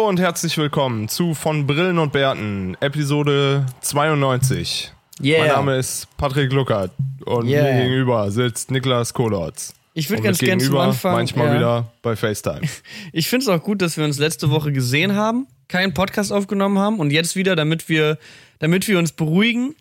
[0.00, 4.90] Hallo und herzlich willkommen zu Von Brillen und Bärten, Episode 92.
[5.22, 5.40] Yeah.
[5.40, 6.90] Mein Name ist Patrick Luckert
[7.26, 7.64] und Yeah.
[7.64, 9.74] mir gegenüber sitzt Niklas Kolotz.
[9.92, 11.12] Ich würde ganz gerne zum Anfang.
[11.12, 11.54] Manchmal ja.
[11.54, 12.62] wieder bei FaceTime.
[13.12, 16.78] Ich finde es auch gut, dass wir uns letzte Woche gesehen haben, keinen Podcast aufgenommen
[16.78, 18.16] haben und jetzt wieder, damit wir,
[18.58, 19.74] damit wir uns beruhigen,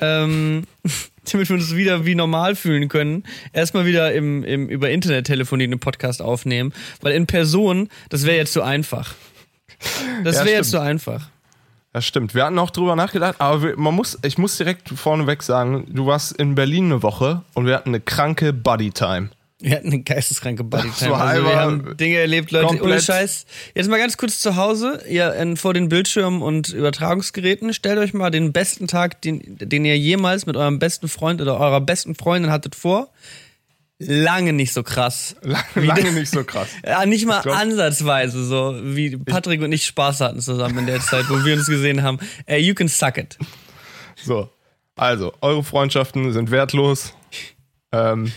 [0.00, 0.64] ähm,
[1.30, 5.74] damit wir uns wieder wie normal fühlen können, erstmal wieder im, im, über Internet telefonieren,
[5.74, 6.74] einen Podcast aufnehmen.
[7.02, 9.14] Weil in Person, das wäre jetzt zu einfach.
[10.24, 10.82] Das Ja, wäre jetzt stimmt.
[10.82, 11.28] zu einfach.
[11.92, 12.34] Das stimmt.
[12.34, 16.06] Wir hatten auch drüber nachgedacht, aber wir, man muss, ich muss direkt vorneweg sagen, du
[16.06, 19.30] warst in Berlin eine Woche und wir hatten eine kranke Buddy-Time.
[19.60, 23.46] Wir hatten eine geisteskranke war Also wir haben Dinge erlebt, Leute, ohne Scheiß.
[23.74, 28.12] Jetzt mal ganz kurz zu Hause, ihr in, vor den Bildschirmen und Übertragungsgeräten, stellt euch
[28.12, 32.16] mal den besten Tag, den, den ihr jemals mit eurem besten Freund oder eurer besten
[32.16, 33.08] Freundin hattet vor.
[33.98, 35.36] Lange nicht so krass.
[35.42, 36.68] Lange, lange nicht so krass.
[36.84, 41.00] Ja, nicht mal glaub- ansatzweise so, wie Patrick und ich Spaß hatten zusammen in der
[41.00, 42.18] Zeit, wo wir uns gesehen haben.
[42.46, 43.38] Ey, you can suck it.
[44.16, 44.50] So,
[44.96, 47.14] also, eure Freundschaften sind wertlos.
[47.92, 48.32] Ähm,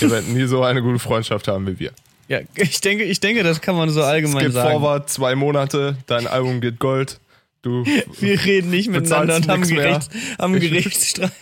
[0.00, 1.92] ihr werdet nie so eine gute Freundschaft haben wie wir.
[2.28, 4.72] Ja, ich denke, ich denke, das kann man so allgemein Skip sagen.
[4.72, 7.18] forward, zwei Monate, dein Album geht Gold.
[7.62, 7.84] Du,
[8.20, 9.62] Wir reden nicht miteinander und haben.
[9.66, 11.32] Gerichts, haben Gerichtsstreit.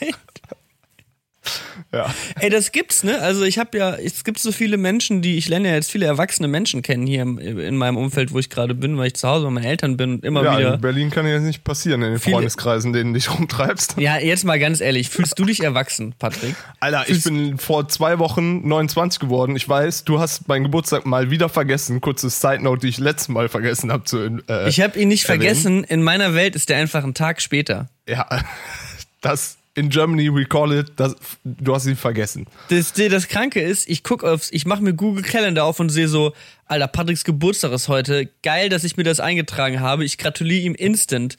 [1.93, 2.13] Ja.
[2.41, 3.21] Ey, das gibt's, ne?
[3.21, 6.07] Also ich habe ja, es gibt so viele Menschen, die, ich lerne ja jetzt viele
[6.07, 9.29] erwachsene Menschen kennen hier im, in meinem Umfeld, wo ich gerade bin, weil ich zu
[9.29, 10.75] Hause bei meinen Eltern bin und immer ja, wieder.
[10.75, 13.95] in Berlin kann ja nicht passieren, in den Viele- Freundeskreisen, denen du dich rumtreibst.
[13.99, 16.55] Ja, jetzt mal ganz ehrlich, fühlst du dich erwachsen, Patrick?
[16.81, 19.57] Alter, ich bin vor zwei Wochen 29 geworden.
[19.57, 22.01] Ich weiß, du hast meinen Geburtstag mal wieder vergessen.
[22.01, 24.19] Kurzes Side Note, die ich letztes Mal vergessen habe zu.
[24.49, 25.43] Äh, Ich habe ihn nicht erwähnen.
[25.43, 27.89] vergessen, in meiner Welt ist der einfach einen Tag später.
[28.09, 28.27] Ja,
[29.21, 31.15] das in Germany we call it, das,
[31.45, 32.47] du hast ihn vergessen.
[32.71, 36.09] Das, das Kranke ist, ich guck aufs, ich mache mir Google Calendar auf und sehe
[36.09, 36.33] so,
[36.65, 38.29] Alter, Patricks Geburtstag ist heute.
[38.43, 40.05] Geil, dass ich mir das eingetragen habe.
[40.05, 41.37] Ich gratuliere ihm instant.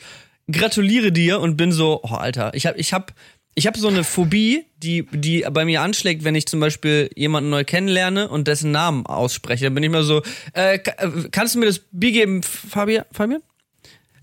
[0.49, 3.13] Gratuliere dir und bin so, oh Alter, ich hab, ich hab,
[3.55, 7.49] ich hab so eine Phobie, die, die bei mir anschlägt, wenn ich zum Beispiel jemanden
[7.49, 9.65] neu kennenlerne und dessen Namen ausspreche.
[9.65, 10.21] Dann bin ich mal so,
[10.53, 10.79] äh, äh,
[11.31, 13.05] kannst du mir das Bi geben, Fabian?
[13.11, 13.41] Fabian?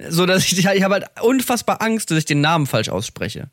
[0.08, 3.50] So, dass ich, ich habe halt unfassbar Angst, dass ich den Namen falsch ausspreche.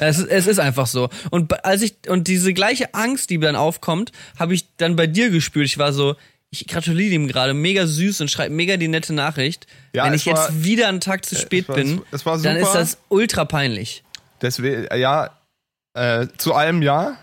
[0.00, 1.08] Es, ist- es ist einfach so.
[1.30, 5.30] Und als ich und diese gleiche Angst, die dann aufkommt, habe ich dann bei dir
[5.30, 5.66] gespürt.
[5.66, 6.14] Ich war so,
[6.50, 9.66] ich gratuliere ihm gerade, mega süß und schreibe mega die nette Nachricht.
[9.92, 12.56] Ja, Wenn es ich jetzt war- wieder einen Tag zu spät war- bin, es dann
[12.56, 14.04] ist das ultra peinlich.
[14.40, 15.30] Deswegen, ja,
[15.94, 17.18] äh, zu allem ja.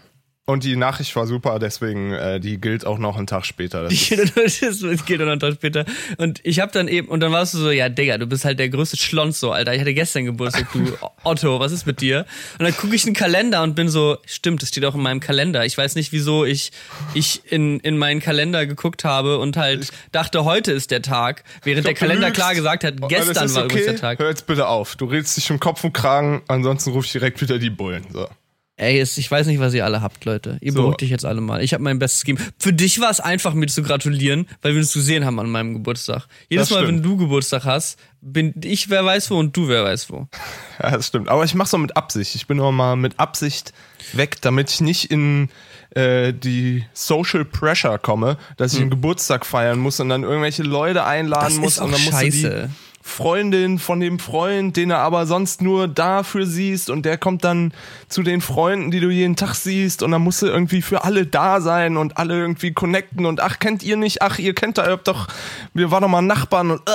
[0.47, 3.81] Und die Nachricht war super, deswegen äh, die gilt auch noch einen Tag später.
[3.81, 5.85] Das ist, Es geht noch einen Tag später.
[6.17, 8.59] Und ich habe dann eben, und dann warst du so, ja, Digga, du bist halt
[8.59, 9.73] der größte Schlonzo, Alter.
[9.73, 10.85] Ich hatte gestern Geburtstag, du
[11.23, 12.28] Otto, was ist mit dir?
[12.59, 15.01] Und dann gucke ich in den Kalender und bin so, stimmt, das steht auch in
[15.01, 15.66] meinem Kalender.
[15.66, 16.72] Ich weiß nicht, wieso ich,
[17.16, 21.88] ich in, in meinen Kalender geguckt habe und halt dachte, heute ist der Tag, während
[21.88, 23.79] der glaub, du Kalender klar gesagt hat, Oh, gestern das war okay.
[23.79, 24.19] übrigens der Tag.
[24.19, 24.95] Hör jetzt bitte auf.
[24.95, 28.05] Du redest dich um Kopf und Kragen, ansonsten ruf ich direkt wieder die Bullen.
[28.13, 28.28] So.
[28.77, 30.57] Ey, es, ich weiß nicht, was ihr alle habt, Leute.
[30.59, 30.79] Ihr So.
[30.79, 31.63] beruhigt dich jetzt alle mal.
[31.63, 32.45] Ich habe mein Bestes gegeben.
[32.59, 35.75] Für dich war es einfach, mir zu gratulieren, weil wir uns gesehen haben an meinem
[35.75, 36.27] Geburtstag.
[36.49, 40.09] Jedes Mal, wenn du Geburtstag hast, bin ich wer weiß wo und du wer weiß
[40.09, 40.27] wo.
[40.83, 41.29] Ja, das stimmt.
[41.29, 42.35] Aber ich mach's auch mit Absicht.
[42.35, 43.71] Ich bin auch mal mit Absicht
[44.11, 45.47] weg, damit ich nicht in
[45.91, 51.05] äh, die Social Pressure komme, dass ich einen Geburtstag feiern muss und dann irgendwelche Leute
[51.05, 51.61] einladen Hm.
[51.63, 52.69] Das muss und dann musst du scheiße.
[52.69, 57.43] die Freundin von dem Freund, den er aber sonst nur dafür siehst und der kommt
[57.43, 57.71] dann
[58.09, 61.27] zu den Freunden, die du jeden Tag siehst und dann musst du irgendwie für alle
[61.27, 64.23] da sein und alle irgendwie connecten und ach, kennt ihr nicht?
[64.23, 65.27] Ach, ihr kennt da ihr habt doch,
[65.75, 66.91] wir waren doch mal Nachbarn und äh,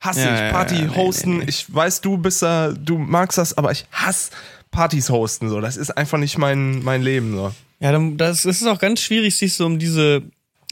[0.00, 1.30] hasse Ja, ich ja, Party ja, nee, hosten.
[1.38, 1.50] nee, nee.
[1.50, 4.30] Ich weiß, du bist da, du magst das, aber ich hasse
[4.70, 5.60] Partys hosten so.
[5.60, 7.52] Das ist einfach nicht mein mein Leben so.
[7.80, 10.22] Ja, das ist auch ganz schwierig, sich so um diese,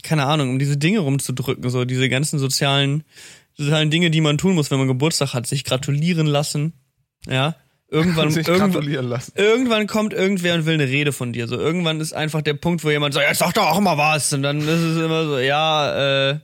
[0.02, 3.04] keine Ahnung, um diese Dinge rumzudrücken, so diese ganzen sozialen,
[3.58, 6.72] sozialen Dinge, die man tun muss, wenn man Geburtstag hat, sich gratulieren lassen,
[7.26, 7.56] ja.
[7.90, 9.32] Irgendwann, sich irgendwann, gratulieren lassen.
[9.34, 11.48] irgendwann kommt irgendwer und will eine Rede von dir.
[11.48, 14.32] So irgendwann ist einfach der Punkt, wo jemand sagt, jetzt sag doch auch mal was.
[14.32, 16.38] Und dann ist es immer so, ja, äh,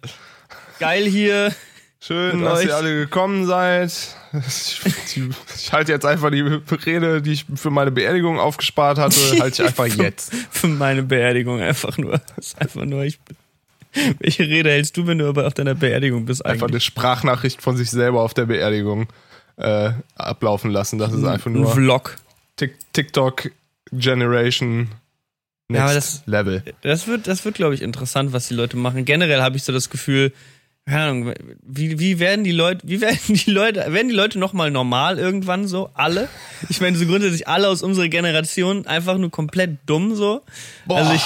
[0.81, 1.55] geil hier.
[2.01, 2.67] Schön, dass euch.
[2.67, 3.93] ihr alle gekommen seid.
[4.47, 4.81] Ich,
[5.15, 9.63] die, ich halte jetzt einfach die Rede, die ich für meine Beerdigung aufgespart hatte, halte
[9.63, 10.35] ich einfach jetzt.
[10.51, 12.21] Für meine Beerdigung einfach nur.
[12.37, 13.37] Das ist einfach nur, ich bin.
[14.19, 16.73] Welche Rede hältst du, wenn du aber auf deiner Beerdigung bist Einfach eigentlich?
[16.75, 19.07] eine Sprachnachricht von sich selber auf der Beerdigung
[19.57, 20.99] äh, ablaufen lassen.
[20.99, 22.17] Das ist einfach Ein nur Vlog.
[22.57, 23.51] Tik- TikTok
[23.93, 24.89] Generation
[25.69, 26.63] Next Ja, das- Level.
[26.83, 29.05] Das wird, das wird, glaube ich, interessant, was die Leute machen.
[29.05, 30.33] Generell habe ich so das Gefühl,
[30.87, 34.71] keine Ahnung, wie, wie werden die Leute, wie werden die Leute, werden die Leute nochmal
[34.71, 35.89] normal irgendwann so?
[35.95, 36.29] Alle?
[36.69, 40.43] Ich meine, so grundsätzlich alle aus unserer Generation einfach nur komplett dumm so.
[40.85, 40.99] Boah.
[40.99, 41.23] Also ich,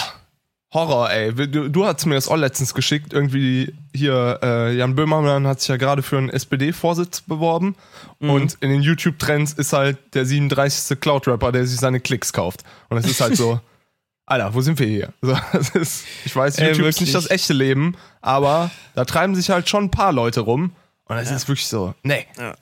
[0.72, 1.32] Horror, ey.
[1.32, 3.14] Du, du hast mir das auch letztens geschickt.
[3.14, 7.74] Irgendwie hier, äh, Jan Böhmermann hat sich ja gerade für einen SPD-Vorsitz beworben.
[8.18, 8.30] Mhm.
[8.30, 11.00] Und in den YouTube-Trends ist halt der 37.
[11.00, 12.64] Cloud-Rapper, der sich seine Klicks kauft.
[12.90, 13.60] Und es ist halt so,
[14.26, 15.12] Alter, wo sind wir hier?
[15.22, 15.34] So,
[15.78, 19.70] ist, ich weiß, YouTube ey, ist nicht das echte Leben, aber da treiben sich halt
[19.70, 20.72] schon ein paar Leute rum.
[21.06, 21.36] Und es ja.
[21.36, 22.26] ist wirklich so, nee.
[22.38, 22.54] Ja.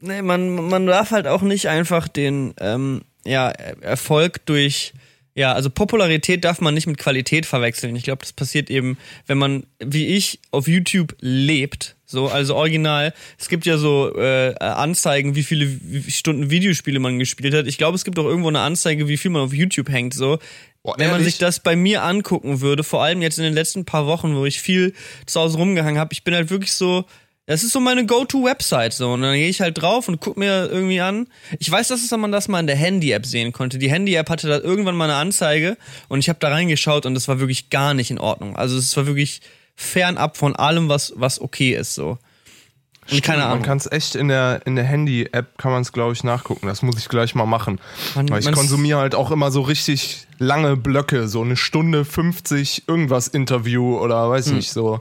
[0.00, 4.94] Nee, man, man darf halt auch nicht einfach den ähm, ja, Erfolg durch
[5.34, 7.96] ja, also Popularität darf man nicht mit Qualität verwechseln.
[7.96, 11.96] Ich glaube, das passiert eben, wenn man, wie ich, auf YouTube lebt.
[12.04, 13.14] So, also original.
[13.38, 15.70] Es gibt ja so äh, Anzeigen, wie viele
[16.08, 17.66] Stunden Videospiele man gespielt hat.
[17.66, 20.12] Ich glaube, es gibt auch irgendwo eine Anzeige, wie viel man auf YouTube hängt.
[20.12, 20.38] So,
[20.82, 23.84] Boah, wenn man sich das bei mir angucken würde, vor allem jetzt in den letzten
[23.84, 24.94] paar Wochen, wo ich viel
[25.26, 27.04] zu Hause rumgehangen habe, ich bin halt wirklich so,
[27.46, 29.12] das ist so meine Go-To-Website so.
[29.12, 31.26] Und dann gehe ich halt drauf und guck mir irgendwie an.
[31.58, 33.78] Ich weiß, dass man das mal in der Handy-App sehen konnte.
[33.78, 35.76] Die Handy-App hatte da irgendwann mal eine Anzeige
[36.08, 38.56] und ich habe da reingeschaut und das war wirklich gar nicht in Ordnung.
[38.56, 39.40] Also es war wirklich
[39.74, 42.18] fernab von allem, was, was okay ist so.
[43.06, 43.58] Stimmt, keine Ahnung.
[43.58, 46.66] Man kann es echt in der, in der Handy-App, kann man es, glaube ich, nachgucken.
[46.66, 47.80] Das muss ich gleich mal machen.
[48.14, 52.84] Man, Weil ich konsumiere halt auch immer so richtig lange Blöcke, so eine Stunde 50
[52.86, 54.56] irgendwas Interview oder weiß hm.
[54.56, 55.00] nicht, so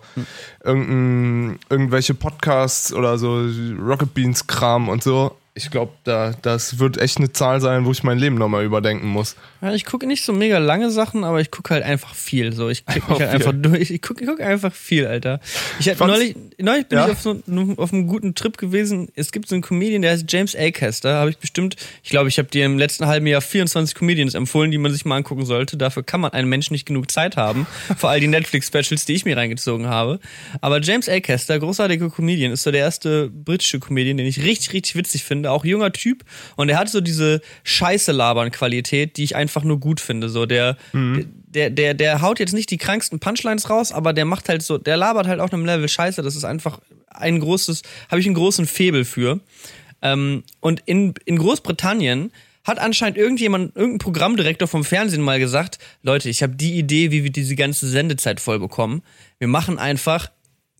[0.63, 1.59] hm.
[1.69, 3.47] irgendwelche Podcasts oder so
[3.79, 7.91] Rocket Beans Kram und so ich glaube, da, das wird echt eine Zahl sein, wo
[7.91, 9.35] ich mein Leben nochmal überdenken muss.
[9.61, 12.53] Ja, ich gucke nicht so mega lange Sachen, aber ich gucke halt einfach viel.
[12.53, 13.91] So, ich klicke mich halt einfach durch.
[13.91, 15.39] Ich gucke guck einfach viel, Alter.
[15.79, 17.05] Ich hab neulich, neulich bin ja?
[17.05, 17.41] ich auf, so,
[17.77, 19.09] auf einem guten Trip gewesen.
[19.15, 21.15] Es gibt so einen Comedian, der heißt James Acaster.
[21.15, 24.71] Habe ich bestimmt, ich glaube, ich habe dir im letzten halben Jahr 24 Comedians empfohlen,
[24.71, 25.77] die man sich mal angucken sollte.
[25.77, 27.67] Dafür kann man einem Menschen nicht genug Zeit haben.
[27.97, 30.19] Vor all die Netflix-Specials, die ich mir reingezogen habe.
[30.61, 34.95] Aber James Acaster, großartiger Comedian, ist so der erste britische Comedian, den ich richtig, richtig
[34.95, 36.23] witzig finde, auch junger Typ.
[36.55, 40.29] Und er hat so diese Scheiße labern Qualität, die ich einfach nur gut finde.
[40.29, 41.31] So der, mhm.
[41.47, 44.77] der, der, der haut jetzt nicht die kranksten Punchlines raus, aber der macht halt so,
[44.77, 46.21] der labert halt auf einem Level Scheiße.
[46.21, 49.39] Das ist einfach ein großes, habe ich einen großen Febel für.
[50.01, 52.31] Ähm, und in, in Großbritannien
[52.63, 57.23] hat anscheinend irgendjemand, irgendein Programmdirektor vom Fernsehen mal gesagt, Leute, ich habe die Idee, wie
[57.23, 59.01] wir diese ganze Sendezeit voll bekommen.
[59.39, 60.29] Wir machen einfach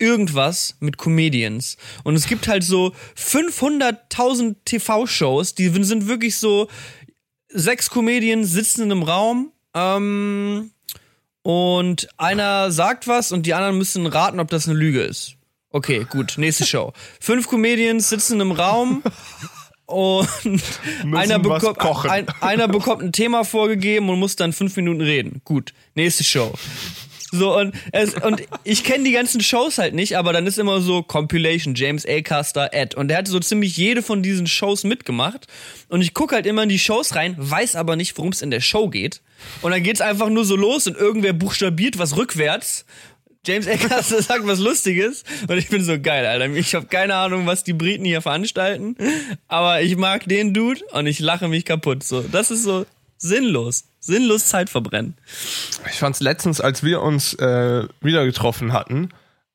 [0.02, 1.78] irgendwas mit Comedians.
[2.04, 6.68] Und es gibt halt so 500.000 TV-Shows, die sind wirklich so
[7.50, 10.72] sechs Comedians sitzen in einem Raum ähm,
[11.44, 15.36] und einer sagt was und die anderen müssen raten, ob das eine Lüge ist.
[15.70, 16.92] Okay, gut, nächste Show.
[17.20, 19.04] Fünf Comedians sitzen in einem Raum
[19.86, 20.28] und
[21.14, 25.42] einer bekommt, ein, einer bekommt ein Thema vorgegeben und muss dann fünf Minuten reden.
[25.46, 26.54] Gut, nächste Show.
[27.32, 30.82] So, und, es, und ich kenne die ganzen Shows halt nicht, aber dann ist immer
[30.82, 32.96] so Compilation, James Acaster, Ed.
[32.96, 35.48] Und der hat so ziemlich jede von diesen Shows mitgemacht.
[35.88, 38.52] Und ich gucke halt immer in die Shows rein, weiß aber nicht, worum es in
[38.52, 39.22] der Show geht.
[39.62, 42.86] Und dann geht's einfach nur so los und irgendwer buchstabiert was rückwärts.
[43.46, 46.54] James Acaster sagt was Lustiges und ich bin so geil, Alter.
[46.54, 48.96] Ich habe keine Ahnung, was die Briten hier veranstalten,
[49.48, 52.04] aber ich mag den Dude und ich lache mich kaputt.
[52.04, 52.86] So, das ist so
[53.22, 55.16] sinnlos sinnlos Zeit verbrennen.
[55.90, 59.10] Ich fand es letztens, als wir uns äh, wieder getroffen hatten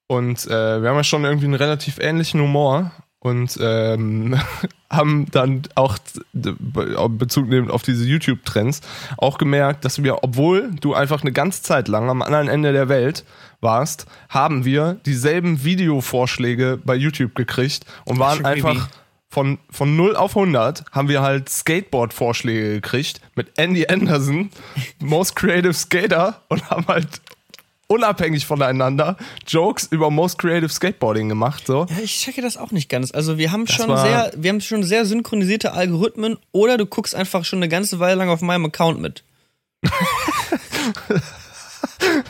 [0.06, 4.38] und äh, wir haben ja schon irgendwie einen relativ ähnlichen Humor und ähm,
[4.90, 5.98] haben dann auch
[6.32, 8.82] Bezug nehmend auf diese YouTube-Trends
[9.18, 12.88] auch gemerkt, dass wir, obwohl du einfach eine ganze Zeit lang am anderen Ende der
[12.88, 13.24] Welt
[13.60, 18.88] warst, haben wir dieselben Videovorschläge bei YouTube gekriegt und waren einfach
[19.28, 24.50] von, von 0 auf 100 haben wir halt Skateboard-Vorschläge gekriegt mit Andy Anderson,
[25.00, 27.20] Most Creative Skater und haben halt
[27.88, 29.16] unabhängig voneinander
[29.46, 31.66] Jokes über Most Creative Skateboarding gemacht.
[31.66, 31.86] So.
[31.88, 33.12] Ja, ich checke das auch nicht ganz.
[33.12, 37.14] Also wir haben das schon sehr, wir haben schon sehr synchronisierte Algorithmen oder du guckst
[37.14, 39.22] einfach schon eine ganze Weile lang auf meinem Account mit.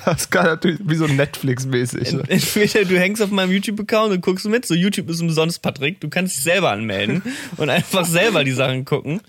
[0.05, 2.13] Das kann natürlich wie so Netflix-mäßig.
[2.13, 2.23] Ne?
[2.29, 6.01] Entweder du hängst auf meinem YouTube-Account und guckst mit, so YouTube ist umsonst, Patrick.
[6.01, 7.23] Du kannst dich selber anmelden
[7.57, 9.21] und einfach selber die Sachen gucken.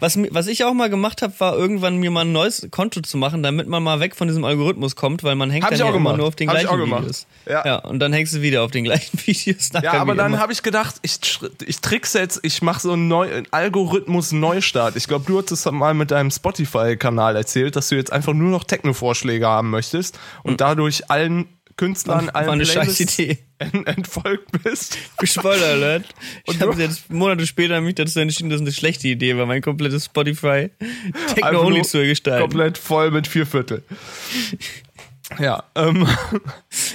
[0.00, 3.16] Was, was ich auch mal gemacht habe, war irgendwann mir mal ein neues Konto zu
[3.16, 5.94] machen, damit man mal weg von diesem Algorithmus kommt, weil man hängt hab dann ja
[5.94, 7.26] immer nur auf den Hab gleichen Videos.
[7.46, 7.64] Ja.
[7.64, 7.78] ja.
[7.78, 9.70] und dann hängst du wieder auf den gleichen Videos.
[9.82, 11.18] Ja, aber dann habe ich gedacht, ich,
[11.66, 14.96] ich trickse jetzt, ich mache so einen, Neu Algorithmus Neustart.
[14.96, 18.64] Ich glaube, du hattest mal mit deinem Spotify-Kanal erzählt, dass du jetzt einfach nur noch
[18.64, 20.56] Techno-Vorschläge haben möchtest und mhm.
[20.58, 23.38] dadurch allen Künstlern war, allen war eine scheiß Idee.
[23.86, 24.98] entfolgt bist.
[25.22, 26.04] Spoiler Alert.
[26.46, 29.62] Ich habe jetzt Monate später mich dazu entschieden, dass es eine schlechte Idee war, mein
[29.62, 30.70] komplettes Spotify
[31.34, 32.42] Techno-Only zu gestalten.
[32.42, 33.82] Komplett voll mit vier Viertel.
[35.38, 36.06] Ja, ähm.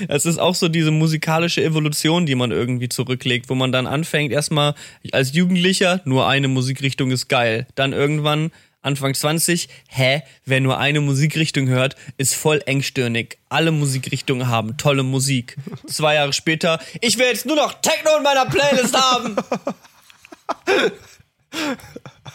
[0.08, 4.32] Es ist auch so diese musikalische Evolution, die man irgendwie zurücklegt, wo man dann anfängt,
[4.32, 4.76] erstmal
[5.12, 7.68] als Jugendlicher, nur eine Musikrichtung ist geil.
[7.76, 13.38] Dann irgendwann Anfang 20, hä, wer nur eine Musikrichtung hört, ist voll engstirnig.
[13.50, 15.58] Alle Musikrichtungen haben tolle Musik.
[15.88, 19.36] Zwei Jahre später, ich will jetzt nur noch Techno in meiner Playlist haben.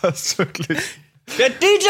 [0.03, 0.79] Das ist wirklich.
[1.39, 1.89] Der DJ!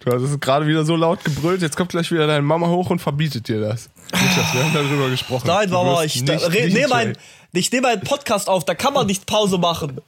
[0.00, 2.90] Du hast es gerade wieder so laut gebrüllt, jetzt kommt gleich wieder deine Mama hoch
[2.90, 3.90] und verbietet dir das.
[4.12, 5.46] Nicht, wir haben darüber gesprochen.
[5.46, 7.16] Nein, Mama, ich, re- ein,
[7.52, 10.00] ich nehme einen Podcast auf, da kann man nicht Pause machen.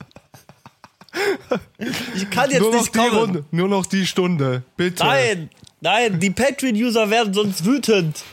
[2.15, 3.19] Ich kann jetzt Nur noch nicht die kommen.
[3.19, 5.05] Runde, nur noch die Stunde, bitte.
[5.05, 8.23] Nein, nein, die Patreon-User werden sonst wütend.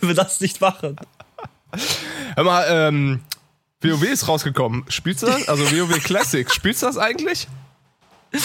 [0.00, 0.96] Wenn wir das nicht machen.
[2.36, 3.20] Hör mal, ähm,
[3.82, 4.84] WoW ist rausgekommen.
[4.88, 5.48] Spielst du das?
[5.48, 6.50] Also WoW Classic.
[6.52, 7.48] Spielst du das eigentlich?
[8.32, 8.42] Ich,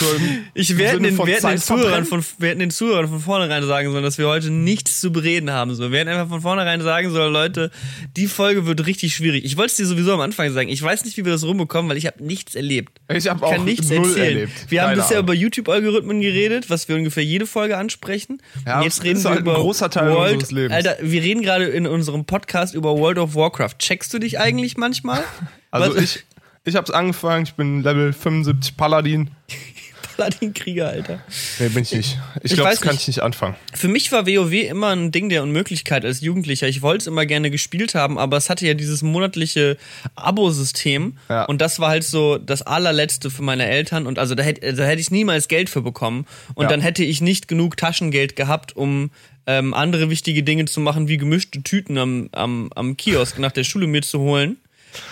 [0.68, 1.58] Sinne den, wir, hätten den?
[1.60, 5.12] Zuhörern von, wir hätten den Zuhörern von vornherein sagen sollen, dass wir heute nichts zu
[5.12, 5.76] bereden haben.
[5.76, 5.92] So.
[5.92, 7.70] Wir hätten einfach von vornherein sagen sollen, Leute,
[8.18, 9.46] die Folge wird richtig schwierig.
[9.46, 10.70] Ich wollte es dir sowieso am Anfang sagen.
[10.70, 13.00] Ich weiß nicht, wie wir das rumbekommen, weil ich habe nichts erlebt.
[13.14, 14.26] Ich habe auch kann nichts null erzählen.
[14.38, 14.52] erlebt.
[14.70, 15.26] Wir haben Keine bisher Ahnung.
[15.28, 18.42] über YouTube-Algorithmen geredet, was wir ungefähr jede Folge ansprechen.
[18.66, 20.74] Ja, Und jetzt reden ist wir halt ein über großer Teil World, unseres Lebens.
[20.74, 23.76] Alter, wir reden gerade in unserem Podcast über World of Warcraft.
[23.78, 25.24] Checkst du dich eigentlich manchmal?
[25.70, 26.24] Also Was- ich,
[26.66, 29.30] ich habe es angefangen, ich bin Level 75 Paladin.
[30.18, 31.20] Paladin-Krieger, Alter.
[31.60, 32.18] Nee, bin ich nicht.
[32.42, 33.02] Ich, Ich glaube, das kann nicht.
[33.02, 33.56] ich nicht anfangen.
[33.74, 36.70] Für mich war WoW immer ein Ding der Unmöglichkeit als Jugendlicher.
[36.70, 39.76] Ich wollte es immer gerne gespielt haben, aber es hatte ja dieses monatliche
[40.16, 41.18] Abo-System.
[41.30, 41.44] Ja.
[41.46, 44.08] Und das war halt so das allerletzte für meine Eltern.
[44.08, 46.26] Und also da hätte, da hätte ich niemals Geld für bekommen.
[46.54, 46.70] Und Ja.
[46.70, 49.12] dann hätte ich nicht genug Taschengeld gehabt, um
[49.48, 53.64] ähm, andere wichtige Dinge zu machen, wie gemischte Tüten am, am, am Kiosk nach der
[53.64, 54.58] Schule mir zu holen.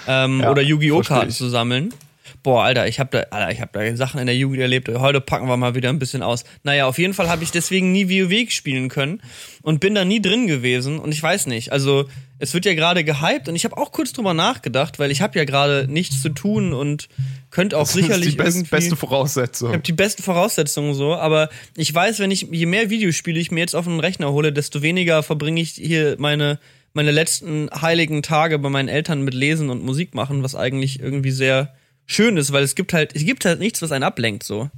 [0.08, 1.02] Ähm, Ja, oder Yu-Gi-Oh!
[1.02, 1.36] Karten ich.
[1.36, 1.94] zu sammeln.
[2.42, 4.90] Boah, Alter, ich habe da, Alter, ich habe da Sachen in der Jugend erlebt.
[4.90, 6.44] Heute packen wir mal wieder ein bisschen aus.
[6.64, 9.22] Naja, auf jeden Fall habe ich deswegen nie WoW spielen können
[9.62, 11.00] und bin da nie drin gewesen.
[11.00, 12.06] Und ich weiß nicht, also
[12.40, 15.38] es wird ja gerade gehypt und ich habe auch kurz drüber nachgedacht, weil ich habe
[15.38, 17.08] ja gerade nichts zu tun und
[17.50, 19.70] könnte auch Das sicherlich ist die best, beste ich Voraussetzung.
[19.70, 23.62] habe die besten Voraussetzungen so, aber ich weiß, wenn ich je mehr Videospiele ich mir
[23.62, 26.60] jetzt auf den Rechner hole, desto weniger verbringe ich hier meine
[26.94, 31.32] meine letzten heiligen Tage bei meinen Eltern mit Lesen und Musik machen, was eigentlich irgendwie
[31.32, 31.74] sehr
[32.06, 34.70] schön ist, weil es gibt halt es gibt halt nichts, was einen ablenkt so.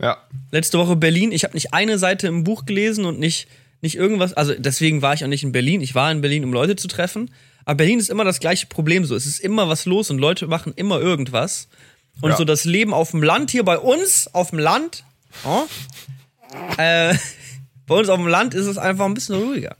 [0.00, 0.16] Ja.
[0.50, 3.46] Letzte Woche Berlin, ich habe nicht eine Seite im Buch gelesen und nicht
[3.82, 5.80] nicht irgendwas, also deswegen war ich auch nicht in Berlin.
[5.80, 7.30] Ich war in Berlin, um Leute zu treffen,
[7.64, 9.14] aber Berlin ist immer das gleiche Problem so.
[9.14, 11.68] Es ist immer was los und Leute machen immer irgendwas.
[12.20, 12.36] Und Ja.
[12.36, 15.04] so das Leben auf dem Land hier bei uns, auf dem Land,
[15.44, 15.62] oh,
[16.76, 17.14] äh,
[17.86, 19.76] bei uns auf dem Land ist es einfach ein bisschen ruhiger.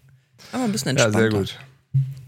[0.52, 1.30] Aber ein bisschen Ja, entspannter.
[1.30, 1.58] sehr gut.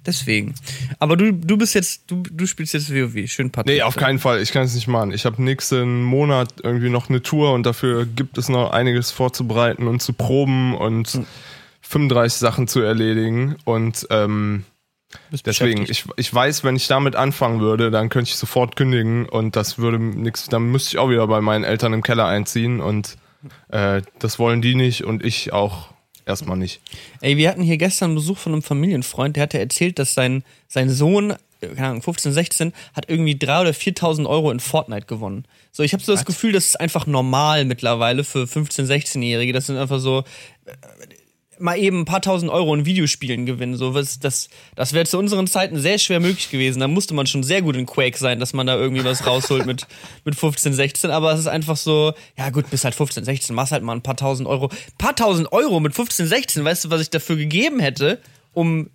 [0.05, 0.55] Deswegen.
[0.99, 3.29] Aber du, du bist jetzt, du, du spielst jetzt WoW.
[3.31, 3.75] Schön Patrick.
[3.75, 4.43] Nee, auf keinen Fall.
[4.43, 5.13] Ich kann es nicht machen.
[5.13, 9.87] Ich habe nächsten Monat irgendwie noch eine Tour und dafür gibt es noch einiges vorzubereiten
[9.87, 11.27] und zu proben und Hm.
[11.93, 13.57] 35 Sachen zu erledigen.
[13.65, 14.65] Und ähm,
[15.45, 19.57] deswegen, ich, ich weiß, wenn ich damit anfangen würde, dann könnte ich sofort kündigen und
[19.57, 23.19] das würde nichts, dann müsste ich auch wieder bei meinen Eltern im Keller einziehen und
[23.69, 25.92] äh, das wollen die nicht und ich auch
[26.27, 26.81] erstmal nicht.
[27.21, 30.91] Ey, wir hatten hier gestern Besuch von einem Familienfreund, der hatte erzählt, dass sein, sein
[30.91, 35.45] Sohn, äh, keine Ahnung, 15, 16, hat irgendwie 3.000 oder 4.000 Euro in Fortnite gewonnen.
[35.71, 39.53] So, ich habe so das Gefühl, das ist einfach normal mittlerweile für 15, 16-Jährige.
[39.53, 40.25] Das sind einfach so,
[40.67, 40.73] äh,
[41.63, 43.77] mal eben ein paar tausend Euro in Videospielen gewinnen.
[43.77, 46.81] So, was, das das wäre zu unseren Zeiten sehr schwer möglich gewesen.
[46.81, 49.65] Da musste man schon sehr gut in Quake sein, dass man da irgendwie was rausholt
[49.67, 49.87] mit,
[50.25, 51.11] mit 15, 16.
[51.11, 54.03] Aber es ist einfach so, ja gut, bis halt 15, 16, machst halt mal ein
[54.03, 54.71] paar tausend Euro.
[54.99, 58.21] Paar tausend Euro mit 15, 16, weißt du, was ich dafür gegeben hätte,
[58.53, 58.91] um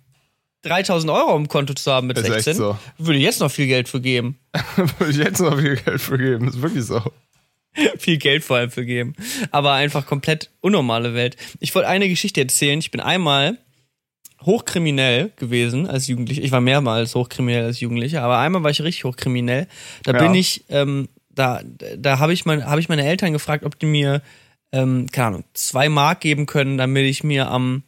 [0.62, 2.54] 3000 Euro im Konto zu haben mit Ist echt 16?
[2.54, 2.78] so.
[2.98, 4.38] Würde ich jetzt noch viel Geld für geben.
[4.98, 6.48] würde ich jetzt noch viel Geld für geben.
[6.48, 7.00] Ist wirklich so.
[7.98, 9.14] viel Geld vor allem für geben.
[9.50, 11.36] Aber einfach komplett unnormale Welt.
[11.60, 12.78] Ich wollte eine Geschichte erzählen.
[12.78, 13.58] Ich bin einmal
[14.42, 16.42] hochkriminell gewesen als Jugendlicher.
[16.42, 19.66] Ich war mehrmals hochkriminell als Jugendlicher, aber einmal war ich richtig hochkriminell.
[20.04, 20.18] Da Ja.
[20.18, 21.60] bin ich, ähm, da,
[21.96, 24.22] da habe ich, mein, hab ich meine Eltern gefragt, ob die mir,
[24.72, 27.82] ähm, keine Ahnung, zwei Mark geben können, damit ich mir am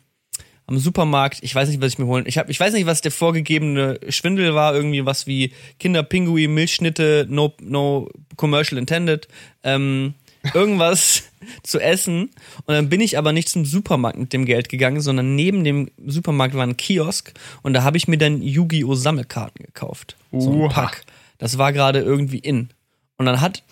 [0.70, 2.24] am Supermarkt, ich weiß nicht, was ich mir holen.
[2.26, 7.26] Ich hab, ich weiß nicht, was der vorgegebene Schwindel war, irgendwie was wie Kinderpinguin, Milchschnitte,
[7.28, 9.28] no, no commercial intended,
[9.64, 10.14] ähm,
[10.54, 11.24] irgendwas
[11.62, 12.30] zu essen.
[12.64, 15.90] Und dann bin ich aber nicht zum Supermarkt mit dem Geld gegangen, sondern neben dem
[16.06, 18.94] Supermarkt war ein Kiosk und da habe ich mir dann Yu-Gi-Oh!
[18.94, 20.16] Sammelkarten gekauft.
[20.32, 20.68] So ein Uha.
[20.68, 21.04] Pack.
[21.38, 22.70] Das war gerade irgendwie in.
[23.16, 23.64] Und dann hat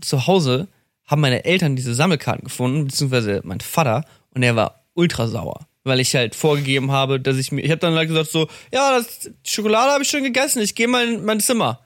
[0.00, 0.68] zu Hause
[1.06, 4.04] haben meine Eltern diese Sammelkarten gefunden, beziehungsweise mein Vater,
[4.34, 5.66] und er war ultra sauer.
[5.84, 7.62] Weil ich halt vorgegeben habe, dass ich mir.
[7.62, 10.88] Ich habe dann halt gesagt so, ja, das, Schokolade habe ich schon gegessen, ich gehe
[10.88, 11.81] mal in mein Zimmer.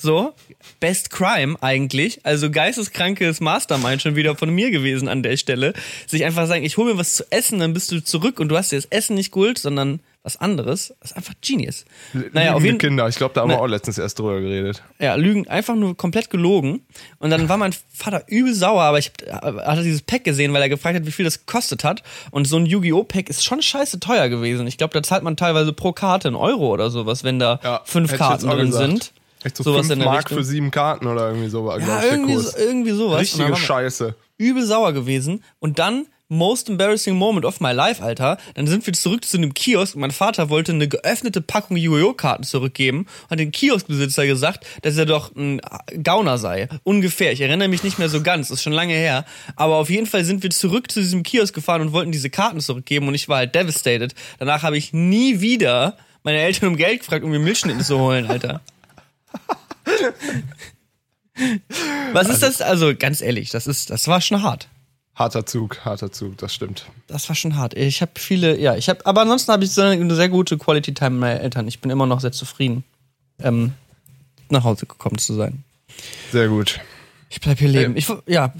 [0.00, 0.32] So,
[0.78, 2.24] Best Crime eigentlich.
[2.24, 5.74] Also geisteskrankes Mastermind schon wieder von mir gewesen an der Stelle.
[6.06, 8.56] Sich einfach sagen, ich hole mir was zu essen, dann bist du zurück und du
[8.56, 10.94] hast dir das Essen nicht geholt, sondern was anderes.
[11.00, 11.84] Das ist einfach Genius.
[12.32, 14.82] Naja, auf jeden Kinder, ich glaube, da haben wir auch letztens erst drüber geredet.
[15.00, 16.82] Ja, Lügen, einfach nur komplett gelogen.
[17.18, 20.68] Und dann war mein Vater übel sauer, aber ich hatte dieses Pack gesehen, weil er
[20.68, 22.04] gefragt hat, wie viel das gekostet hat.
[22.30, 23.02] Und so ein Yu-Gi-Oh!
[23.04, 24.66] Pack ist schon scheiße teuer gewesen.
[24.68, 27.80] Ich glaube, da zahlt man teilweise pro Karte einen Euro oder sowas, wenn da ja,
[27.84, 28.90] fünf Karten drin gesagt.
[28.90, 29.12] sind.
[29.44, 32.56] Echt so sowas 5 Mark für sieben Karten oder irgendwie so war, ja, irgendwie, so,
[32.56, 33.20] irgendwie sowas.
[33.20, 34.14] Richtige Scheiße.
[34.36, 35.42] Übel sauer gewesen.
[35.58, 38.38] Und dann most embarrassing moment of my life, Alter.
[38.54, 39.96] Dann sind wir zurück zu einem Kiosk.
[39.96, 45.06] Mein Vater wollte eine geöffnete Packung Yu-Gi-Oh-Karten zurückgeben und hat den Kioskbesitzer gesagt, dass er
[45.06, 45.60] doch ein
[46.02, 46.68] Gauner sei.
[46.84, 47.32] Ungefähr.
[47.32, 48.48] Ich erinnere mich nicht mehr so ganz.
[48.48, 49.24] Das ist schon lange her.
[49.56, 52.60] Aber auf jeden Fall sind wir zurück zu diesem Kiosk gefahren und wollten diese Karten
[52.60, 54.14] zurückgeben und ich war halt devastated.
[54.38, 58.26] Danach habe ich nie wieder meine Eltern um Geld gefragt, um mir Milchschnitten zu holen,
[58.26, 58.60] Alter.
[62.12, 62.60] Was ist das?
[62.60, 64.68] Also ganz ehrlich, das ist, das war schon hart.
[65.14, 66.86] Harter Zug, harter Zug, das stimmt.
[67.08, 67.74] Das war schon hart.
[67.74, 70.94] Ich habe viele, ja, ich habe, aber ansonsten habe ich so eine sehr gute Quality
[70.94, 71.66] Time mit meinen Eltern.
[71.66, 72.84] Ich bin immer noch sehr zufrieden,
[73.40, 73.72] ähm,
[74.48, 75.64] nach Hause gekommen zu sein.
[76.30, 76.80] Sehr gut.
[77.30, 77.96] Ich bleib hier leben.
[77.96, 78.54] Ich, ja, ja.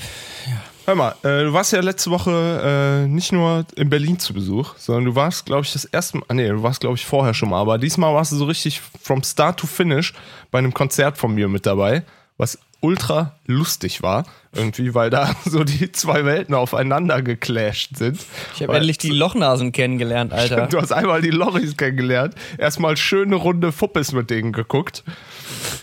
[0.88, 4.74] Hör mal, äh, du warst ja letzte Woche äh, nicht nur in Berlin zu Besuch,
[4.78, 7.50] sondern du warst, glaube ich, das erste Mal, nee, du warst, glaube ich, vorher schon
[7.50, 10.14] mal, aber diesmal warst du so richtig from start to finish
[10.50, 12.04] bei einem Konzert von mir mit dabei,
[12.38, 18.24] was ultra lustig war, irgendwie, weil da so die zwei Welten aufeinander geclasht sind.
[18.54, 20.68] Ich habe endlich die Lochnasen kennengelernt, Alter.
[20.68, 25.04] Du hast einmal die Lochis kennengelernt, erstmal schöne runde Fuppes mit denen geguckt.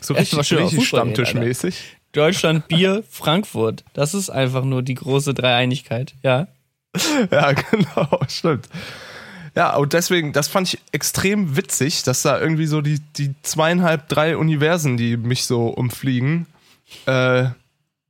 [0.02, 1.98] So richtig, richtig stammtischmäßig.
[2.16, 3.84] Deutschland, Bier, Frankfurt.
[3.94, 6.48] Das ist einfach nur die große Dreieinigkeit, ja.
[7.32, 8.70] Ja, genau, stimmt.
[9.56, 14.10] Ja, und deswegen, das fand ich extrem witzig, dass da irgendwie so die, die zweieinhalb,
[14.10, 16.48] drei Universen, die mich so umfliegen,
[17.06, 17.46] äh,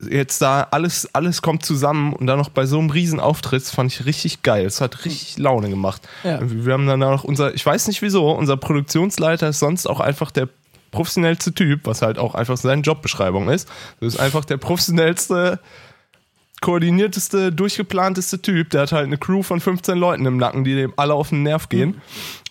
[0.01, 4.05] jetzt da alles, alles kommt zusammen und dann noch bei so einem Riesenauftritt, fand ich
[4.05, 4.65] richtig geil.
[4.65, 6.01] Es hat richtig Laune gemacht.
[6.23, 6.39] Ja.
[6.41, 10.31] Wir haben dann auch unser, ich weiß nicht wieso, unser Produktionsleiter ist sonst auch einfach
[10.31, 10.49] der
[10.95, 13.69] professionellste Typ, was halt auch einfach seine Jobbeschreibung ist.
[13.99, 15.59] Das ist einfach der professionellste,
[16.61, 18.69] koordinierteste, durchgeplanteste Typ.
[18.69, 21.43] Der hat halt eine Crew von 15 Leuten im Nacken, die dem alle auf den
[21.43, 22.01] Nerv gehen.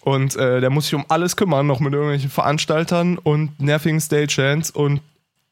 [0.03, 4.71] Und äh, der muss sich um alles kümmern, noch mit irgendwelchen Veranstaltern und nervigen Stagehands
[4.71, 5.01] und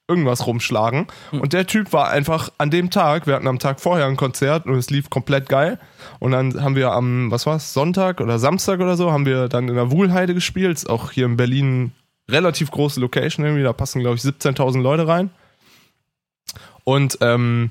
[0.06, 1.06] irgendwas rumschlagen.
[1.30, 1.40] Mhm.
[1.40, 4.66] Und der Typ war einfach an dem Tag, wir hatten am Tag vorher ein Konzert
[4.66, 5.78] und es lief komplett geil.
[6.18, 9.68] Und dann haben wir am, was war's, Sonntag oder Samstag oder so, haben wir dann
[9.68, 11.92] in der Wuhlheide gespielt, auch hier in Berlin
[12.30, 15.30] relativ große Location irgendwie, da passen, glaube ich, 17.000 Leute rein.
[16.84, 17.70] Und ähm,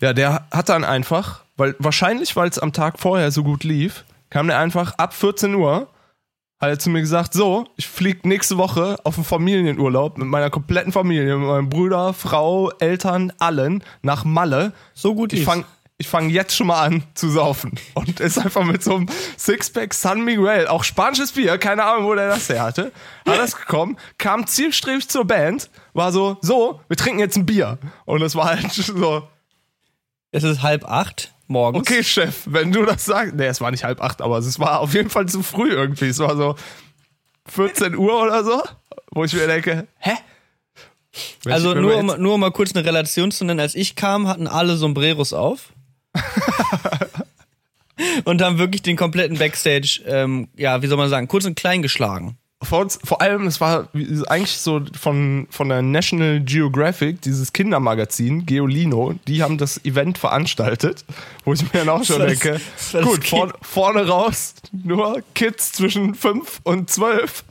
[0.00, 4.04] ja, der hat dann einfach, weil wahrscheinlich, weil es am Tag vorher so gut lief,
[4.30, 5.88] kam der einfach ab 14 Uhr,
[6.60, 10.50] hat er zu mir gesagt, so, ich fliege nächste Woche auf einen Familienurlaub mit meiner
[10.50, 14.72] kompletten Familie, mit meinem Bruder, Frau, Eltern, allen nach Malle.
[14.92, 15.64] So gut ich fang,
[16.00, 17.72] ich fange jetzt schon mal an zu saufen.
[17.94, 22.14] Und ist einfach mit so einem Sixpack San Miguel, auch spanisches Bier, keine Ahnung, wo
[22.14, 22.92] der das her hatte,
[23.26, 27.78] hat das gekommen, kam zielstrebig zur Band, war so, so, wir trinken jetzt ein Bier.
[28.04, 29.28] Und es war halt so.
[30.30, 31.80] Es ist halb acht morgens.
[31.80, 33.34] Okay, Chef, wenn du das sagst.
[33.34, 36.08] Nee, es war nicht halb acht, aber es war auf jeden Fall zu früh irgendwie.
[36.08, 36.54] Es war so
[37.46, 38.62] 14 Uhr oder so,
[39.10, 40.12] wo ich mir denke, hä?
[41.46, 44.46] also nur um, nur um mal kurz eine Relation zu nennen, als ich kam, hatten
[44.46, 45.72] alle Sombreros auf.
[48.24, 51.82] Und haben wirklich den kompletten Backstage, ähm, ja, wie soll man sagen, kurz und klein
[51.82, 52.36] geschlagen.
[52.60, 53.88] Vor, uns, vor allem, es war
[54.26, 61.04] eigentlich so von, von der National Geographic, dieses Kindermagazin, Geolino, die haben das Event veranstaltet,
[61.44, 62.60] wo ich mir dann auch schon das, denke,
[63.04, 67.44] gut, vor, vorne raus nur Kids zwischen 5 und 12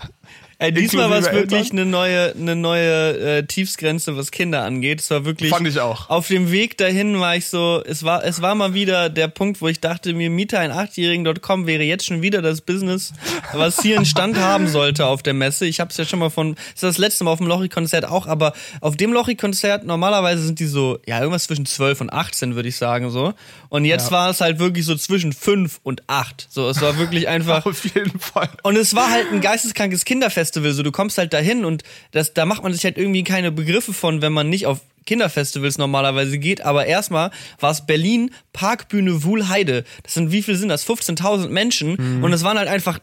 [0.59, 5.01] Ey, diesmal war es wirklich eine neue, eine neue äh, Tiefsgrenze, was Kinder angeht.
[5.01, 5.51] Es war wirklich.
[5.51, 6.09] Fand ich auch.
[6.09, 9.61] Auf dem Weg dahin war ich so, es war, es war mal wieder der Punkt,
[9.61, 13.13] wo ich dachte, mir Mieter ein Achtjährigen.com wäre jetzt schon wieder das Business,
[13.53, 15.67] was hier einen Stand haben sollte auf der Messe.
[15.67, 18.05] Ich habe es ja schon mal von, das ist das letzte Mal auf dem Lochi-Konzert
[18.05, 22.55] auch, aber auf dem Lochi-Konzert normalerweise sind die so, ja, irgendwas zwischen 12 und 18,
[22.55, 23.35] würde ich sagen, so.
[23.69, 24.11] Und jetzt ja.
[24.11, 26.47] war es halt wirklich so zwischen 5 und 8.
[26.49, 27.63] So, es war wirklich einfach.
[27.63, 28.49] auf jeden Fall.
[28.63, 32.33] Und es war halt ein geisteskrankes Kinderfest Festival, so du kommst halt dahin und das,
[32.33, 36.37] da macht man sich halt irgendwie keine Begriffe von, wenn man nicht auf Kinderfestivals normalerweise
[36.37, 39.83] geht, aber erstmal war es Berlin Parkbühne Wuhlheide.
[40.03, 40.87] Das sind wie viel sind das?
[40.87, 42.23] 15.000 Menschen mhm.
[42.23, 42.99] und es waren halt einfach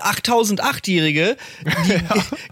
[0.00, 1.36] 8000 äh, Achtjährige,
[1.86, 2.00] die ja.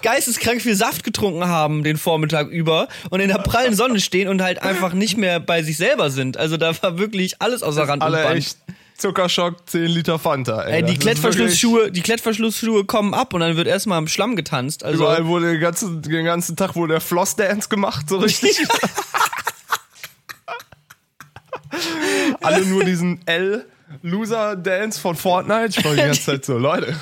[0.03, 4.43] geisteskrank viel Saft getrunken haben den Vormittag über und in der prallen Sonne stehen und
[4.43, 6.37] halt einfach nicht mehr bei sich selber sind.
[6.37, 8.39] Also da war wirklich alles außer Rand und Band.
[8.39, 8.57] Echt
[8.97, 10.63] Zuckerschock, 10 Liter Fanta.
[10.63, 14.85] Ey, Ey, die Klettverschlussschuhe, die Klettverschlussschuhe kommen ab und dann wird erstmal am Schlamm getanzt.
[14.85, 18.59] Also Überall wurde den ganzen, den ganzen Tag wurde der Floss-Dance gemacht, so richtig.
[22.41, 25.79] Alle nur diesen L-Loser-Dance von Fortnite.
[25.79, 26.97] Ich war die ganze Zeit so, Leute.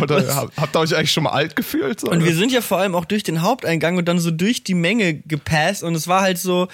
[0.00, 2.00] Oder, habt, habt ihr euch eigentlich schon mal alt gefühlt?
[2.00, 4.64] So, Und wir sind ja vor allem auch durch den Haupteingang und dann so durch
[4.64, 6.68] die Menge gepasst und es war halt so,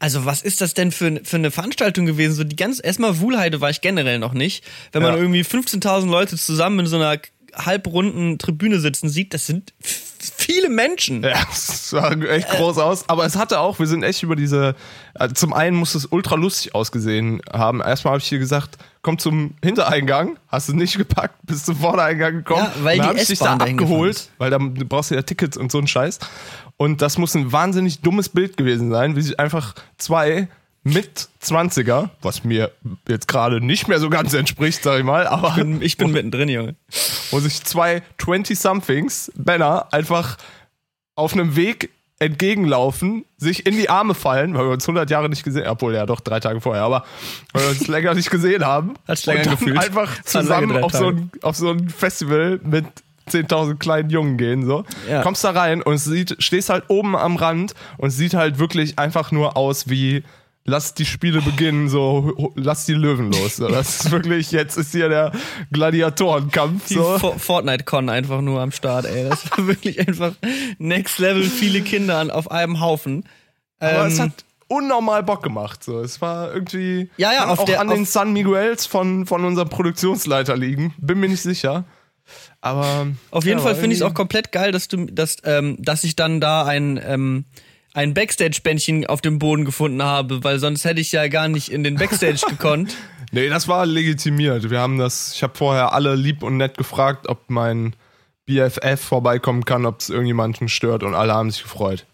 [0.00, 2.34] also was ist das denn für, für eine Veranstaltung gewesen?
[2.34, 4.64] So die ganz, erstmal Wuhlheide war ich generell noch nicht.
[4.92, 5.20] Wenn man Ja.
[5.20, 7.20] irgendwie 15.000 Leute zusammen in so einer
[7.54, 9.72] halbrunden Tribüne sitzen sieht, das sind
[10.18, 11.22] viele Menschen.
[11.22, 13.08] Ja, es sah echt groß aus.
[13.08, 14.74] Aber es hatte auch, wir sind echt über diese.
[15.14, 17.80] Also zum einen muss es ultra lustig ausgesehen haben.
[17.80, 22.34] Erstmal habe ich hier gesagt, komm zum Hintereingang, hast du nicht gepackt, bist zum Vordereingang
[22.36, 22.64] gekommen.
[22.64, 25.56] Ja, weil Dann die hab ich dich da abgeholt, weil da brauchst du ja Tickets
[25.56, 26.18] und so ein Scheiß.
[26.80, 30.48] Und das muss ein wahnsinnig dummes Bild gewesen sein, wie sich einfach zwei
[30.82, 32.70] mit 20er, was mir
[33.06, 36.76] jetzt gerade nicht mehr so ganz entspricht, sag ich mal, aber Ich bin mittendrin, Junge.
[37.32, 40.38] wo sich zwei 20-somethings Männer einfach
[41.16, 45.44] auf einem Weg entgegenlaufen, sich in die Arme fallen, weil wir uns 100 Jahre nicht
[45.44, 47.04] gesehen obwohl ja doch drei Tage vorher, aber
[47.52, 48.94] weil wir uns länger nicht gesehen haben.
[49.06, 49.78] Hat's länger gefühlt.
[49.78, 52.86] einfach zusammen auf so, ein, auf so ein Festival mit
[53.30, 54.84] 10.000 kleinen Jungen gehen, so.
[55.08, 55.22] Ja.
[55.22, 59.32] Kommst da rein und sieht, stehst halt oben am Rand und sieht halt wirklich einfach
[59.32, 60.22] nur aus wie
[60.66, 63.56] Lass die Spiele beginnen, so lass die Löwen los.
[63.56, 65.32] So, das ist wirklich, jetzt ist hier der
[65.94, 66.86] Gladiatorenkampf.
[66.88, 67.18] So.
[67.18, 69.28] For- Fortnite-Con einfach nur am Start, ey.
[69.28, 70.32] Das war wirklich einfach
[70.78, 73.24] next level, viele Kinder auf einem Haufen.
[73.80, 74.32] Aber Ähm, es hat
[74.68, 75.82] unnormal Bock gemacht.
[75.82, 76.00] So.
[76.00, 77.10] Es war irgendwie.
[77.16, 80.94] Ja, ja, auch der- an den San Miguels von, von unserem Produktionsleiter liegen.
[80.98, 81.84] Bin mir nicht sicher.
[82.60, 83.08] Aber.
[83.30, 86.04] Auf jeden ja, Fall finde ich es auch komplett geil, dass du, dass, ähm, dass
[86.04, 87.44] ich dann da ein, ähm,
[87.94, 91.82] ein Backstage-Bändchen auf dem Boden gefunden habe, weil sonst hätte ich ja gar nicht in
[91.84, 92.96] den Backstage gekonnt.
[93.32, 94.70] Nee, das war legitimiert.
[94.70, 95.34] Wir haben das.
[95.34, 97.94] Ich habe vorher alle lieb und nett gefragt, ob mein
[98.46, 102.06] BFF vorbeikommen kann, ob es irgendjemanden stört und alle haben sich gefreut.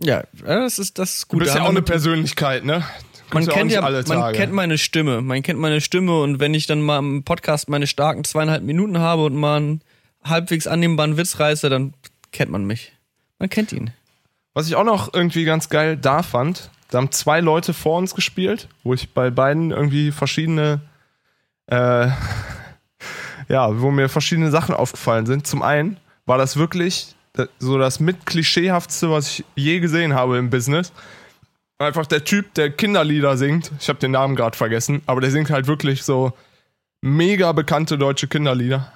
[0.00, 1.40] Ja, das ist, das ist Du gut.
[1.40, 2.84] bist Da ja auch eine Persönlichkeit, ne?
[3.32, 4.38] Man kennt ja, alle man Tage.
[4.38, 5.20] kennt meine Stimme.
[5.20, 8.98] Man kennt meine Stimme und wenn ich dann mal im Podcast meine starken zweieinhalb Minuten
[8.98, 9.80] habe und mal einen
[10.24, 11.94] halbwegs annehmbaren Witz reiße, dann
[12.32, 12.92] kennt man mich.
[13.38, 13.90] Man kennt ihn.
[14.54, 18.14] Was ich auch noch irgendwie ganz geil da fand, da haben zwei Leute vor uns
[18.14, 20.80] gespielt, wo ich bei beiden irgendwie verschiedene,
[21.66, 22.08] äh,
[23.48, 25.46] ja, wo mir verschiedene Sachen aufgefallen sind.
[25.46, 27.14] Zum einen war das wirklich
[27.58, 30.92] so das mit klischeehaftste, was ich je gesehen habe im Business.
[31.78, 33.70] Einfach der Typ, der Kinderlieder singt.
[33.80, 36.32] Ich habe den Namen gerade vergessen, aber der singt halt wirklich so
[37.00, 38.92] mega bekannte deutsche Kinderlieder.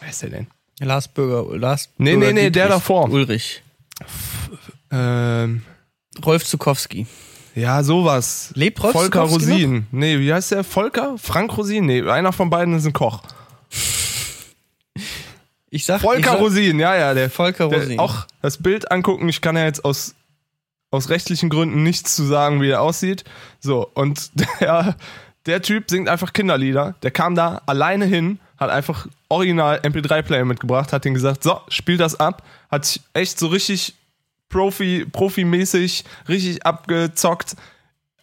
[0.00, 0.46] Wer ist der denn?
[0.80, 3.10] Lars Bürger, Lars Nee, Bürger nee, nee, der Dietrich, davor.
[3.10, 3.62] Ulrich.
[4.90, 5.62] Ähm,
[6.24, 7.06] Rolf Zukowski.
[7.54, 8.52] Ja, sowas.
[8.54, 9.86] Lebt Rolf Volker Rosin.
[9.92, 10.64] Nee, wie heißt der?
[10.64, 11.16] Volker?
[11.18, 11.86] Frank Rosin?
[11.86, 13.22] Nee, einer von beiden ist ein Koch.
[15.70, 17.30] Ich sag, ich Volker sag, Rosin, ja, ja, der.
[17.30, 17.98] Volker der Rosin.
[17.98, 19.28] Auch das Bild angucken.
[19.28, 20.14] Ich kann ja jetzt aus,
[20.94, 23.24] aus rechtlichen Gründen nichts zu sagen, wie er aussieht.
[23.60, 24.30] So, und
[24.60, 24.96] der,
[25.46, 26.94] der Typ singt einfach Kinderlieder.
[27.02, 31.96] Der kam da alleine hin, hat einfach original MP3-Player mitgebracht, hat den gesagt, so, spiel
[31.96, 32.42] das ab.
[32.70, 33.94] Hat sich echt so richtig
[34.48, 37.56] Profi, Profi-mäßig richtig abgezockt.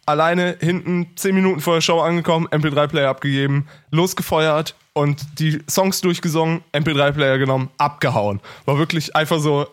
[0.06, 6.62] Alleine hinten 10 Minuten vor der Show angekommen, MP3-Player abgegeben, losgefeuert und die Songs durchgesungen,
[6.72, 8.40] MP3-Player genommen, abgehauen.
[8.64, 9.66] War wirklich einfach so,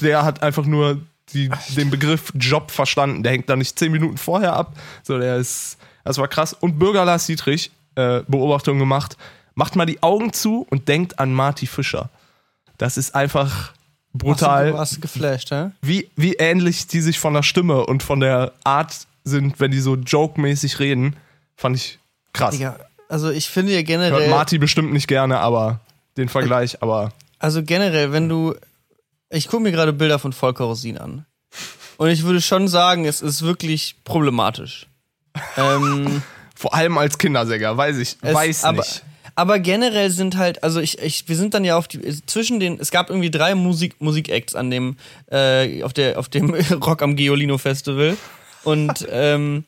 [0.00, 1.00] der hat einfach nur
[1.34, 3.22] die, den Begriff Job verstanden.
[3.22, 4.76] Der hängt da nicht 10 Minuten vorher ab.
[5.02, 6.52] So, der ist, das war krass.
[6.52, 9.16] Und Bürger Lars Dietrich, äh, Beobachtung gemacht,
[9.54, 12.10] macht mal die Augen zu und denkt an Marty Fischer.
[12.78, 13.72] Das ist einfach
[14.12, 15.70] brutal Du warst geflasht, hä?
[15.82, 19.80] wie, wie ähnlich die sich von der Stimme und von der Art sind, wenn die
[19.80, 21.16] so joke-mäßig reden,
[21.56, 21.98] fand ich
[22.32, 22.56] krass.
[22.56, 22.76] Digga,
[23.08, 25.80] also ich finde ja Hört generell, Marty bestimmt nicht gerne, aber
[26.16, 28.54] den Vergleich, aber also generell, wenn du,
[29.32, 31.26] ich gucke mir gerade Bilder von Volker Rosin an
[31.96, 34.86] und ich würde schon sagen, es ist wirklich problematisch.
[35.56, 36.22] ähm,
[36.54, 39.02] vor allem als Kindersänger, weiß ich, es, weiß aber, nicht.
[39.34, 42.78] Aber generell sind halt, also ich, ich, wir sind dann ja auf die, zwischen den,
[42.78, 44.96] es gab irgendwie drei Musik, Musikacts an dem,
[45.30, 48.16] äh, auf der, auf dem Rock am Geolino Festival
[48.64, 49.64] und ähm,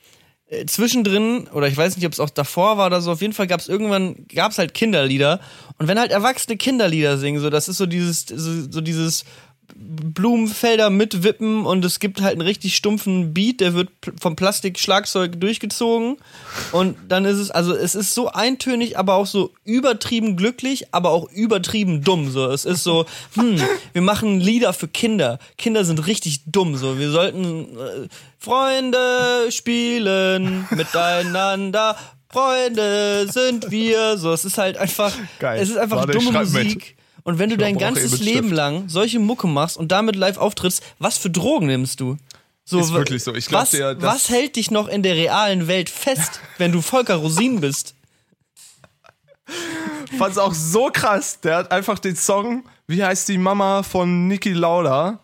[0.46, 3.32] äh, zwischendrin, oder ich weiß nicht, ob es auch davor war oder so, auf jeden
[3.32, 5.40] Fall gab es irgendwann, gab es halt Kinderlieder.
[5.78, 9.24] Und wenn halt erwachsene Kinderlieder singen, so, das ist so dieses, so, so dieses
[9.76, 13.88] Blumenfelder mitwippen und es gibt halt einen richtig stumpfen Beat, der wird
[14.20, 16.16] vom Plastikschlagzeug durchgezogen
[16.72, 21.10] und dann ist es, also es ist so eintönig, aber auch so übertrieben glücklich, aber
[21.10, 22.50] auch übertrieben dumm, so.
[22.50, 23.60] Es ist so, hm,
[23.92, 25.38] wir machen Lieder für Kinder.
[25.58, 26.98] Kinder sind richtig dumm, so.
[26.98, 31.96] Wir sollten, äh, Freunde spielen miteinander.
[32.28, 34.18] Freunde sind wir.
[34.18, 35.62] So, es ist halt einfach, Geil.
[35.62, 36.94] es ist einfach Warte, dumme schreib mit.
[37.24, 41.16] Und wenn du dein ganzes Leben lang solche Mucke machst und damit live auftrittst, was
[41.18, 42.16] für Drogen nimmst du?
[42.66, 43.34] So, Ist wirklich so.
[43.34, 46.80] Ich glaub was, das- was hält dich noch in der realen Welt fest, wenn du
[46.82, 47.94] Volker Rosin bist?
[50.18, 51.40] Fand's auch so krass.
[51.40, 55.18] Der hat einfach den Song, wie heißt die Mama von Niki Lauda?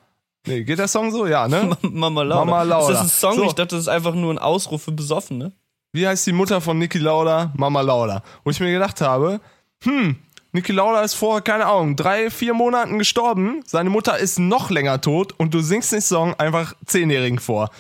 [0.46, 1.26] Nee, geht der Song so?
[1.26, 1.76] Ja, ne?
[1.82, 2.44] Mama Lauda.
[2.44, 2.92] Mama Lauda.
[2.92, 3.34] Ist das ein Song?
[3.36, 3.44] So.
[3.44, 5.52] Ich dachte, das ist einfach nur ein Ausruf für Besoffene.
[5.92, 7.52] Wie heißt die Mutter von Niki Lauda?
[7.56, 8.22] Mama Lauda.
[8.44, 9.40] Wo ich mir gedacht habe,
[9.84, 10.16] hm,
[10.52, 13.62] Niki Lauda ist vor, keine Ahnung, drei, vier Monaten gestorben.
[13.66, 17.70] Seine Mutter ist noch länger tot und du singst den Song einfach Zehnjährigen vor.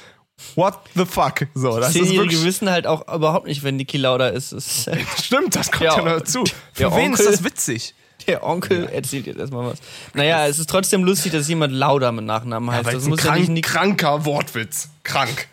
[0.54, 1.46] What the fuck?
[1.54, 4.52] So, das ist wirklich, wissen halt auch überhaupt nicht, wenn Niki Lauda ist.
[4.52, 4.88] Ist
[5.22, 6.44] stimmt, das kommt Ja, ja, noch dazu.
[6.72, 7.94] Für wen Onkel- ist das witzig?
[8.26, 9.78] der Onkel erzählt jetzt erstmal was.
[10.14, 12.84] Naja, es ist trotzdem lustig, dass jemand Lauda mit Nachnamen heißt.
[12.84, 14.90] Weil das muss ja nicht krank, kranker Wortwitz.
[15.02, 15.48] Krank.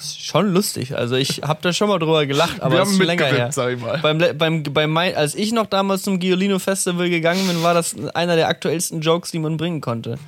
[0.00, 0.96] Schon lustig.
[0.96, 3.52] Also ich habe da schon mal drüber gelacht, aber es ist schon länger her.
[3.52, 3.98] sag ich mal.
[3.98, 7.94] Beim, beim, beim mein, als ich noch damals zum Giolino Festival gegangen bin, war das
[8.14, 10.18] einer der aktuellsten Jokes, die man bringen konnte.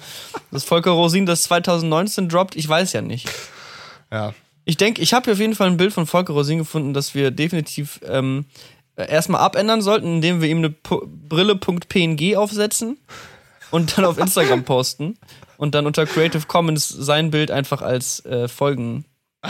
[0.50, 3.28] Dass Volker Rosin das 2019 droppt, ich weiß ja nicht.
[4.10, 4.34] Ja.
[4.64, 7.30] Ich denke, ich habe auf jeden Fall ein Bild von Volker Rosin gefunden, das wir
[7.30, 8.44] definitiv ähm,
[8.96, 12.98] erstmal abändern sollten, indem wir ihm eine Brille.png aufsetzen
[13.70, 15.18] und dann auf Instagram posten
[15.56, 19.04] und dann unter Creative Commons sein Bild einfach als äh, Folgen.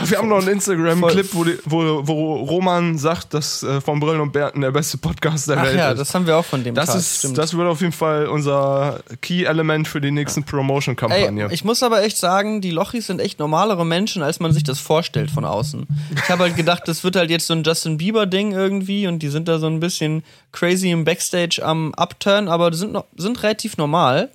[0.07, 4.31] Wir haben noch einen Instagram-Clip, wo, wo, wo Roman sagt, dass äh, von Brillen und
[4.31, 5.97] Bärten der beste Podcast der Ach Welt ja, ist.
[5.97, 6.97] das haben wir auch von dem Das, Tag.
[6.97, 7.39] ist, stimmt.
[7.39, 11.45] das wird auf jeden Fall unser Key-Element für die nächsten Promotion-Kampagne.
[11.45, 14.63] Ey, ich muss aber echt sagen, die Lochis sind echt normalere Menschen, als man sich
[14.63, 15.87] das vorstellt von außen.
[16.15, 19.29] Ich habe halt gedacht, das wird halt jetzt so ein Justin Bieber-Ding irgendwie und die
[19.29, 23.41] sind da so ein bisschen crazy im Backstage am Upturn, aber die sind, noch, sind
[23.41, 24.29] relativ normal.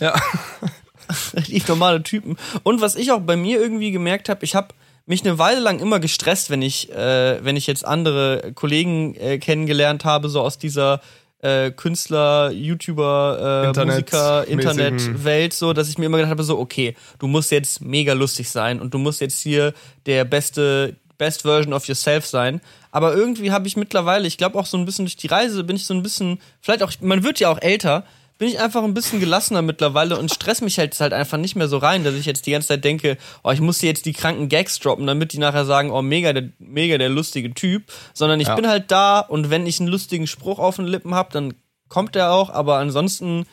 [0.00, 0.14] ja.
[1.32, 2.36] relativ normale Typen.
[2.64, 4.68] Und was ich auch bei mir irgendwie gemerkt habe, ich habe
[5.06, 9.38] mich eine Weile lang immer gestresst, wenn ich, äh, wenn ich jetzt andere Kollegen äh,
[9.38, 11.00] kennengelernt habe, so aus dieser
[11.42, 16.58] äh, Künstler, YouTuber, äh, Internet- Musiker, Internetwelt, so, dass ich mir immer gedacht habe, so,
[16.58, 19.72] okay, du musst jetzt mega lustig sein und du musst jetzt hier
[20.06, 22.60] der beste, best version of yourself sein.
[22.90, 25.76] Aber irgendwie habe ich mittlerweile, ich glaube auch so ein bisschen durch die Reise, bin
[25.76, 28.04] ich so ein bisschen, vielleicht auch, man wird ja auch älter,
[28.38, 31.68] bin ich einfach ein bisschen gelassener mittlerweile und stress mich halt, halt einfach nicht mehr
[31.68, 34.48] so rein, dass ich jetzt die ganze Zeit denke, oh, ich muss jetzt die kranken
[34.48, 38.48] Gags droppen, damit die nachher sagen, oh, mega der, mega der lustige Typ, sondern ich
[38.48, 38.54] Ja.
[38.54, 41.54] bin halt da und wenn ich einen lustigen Spruch auf den Lippen habe, dann
[41.88, 43.46] kommt der auch, aber ansonsten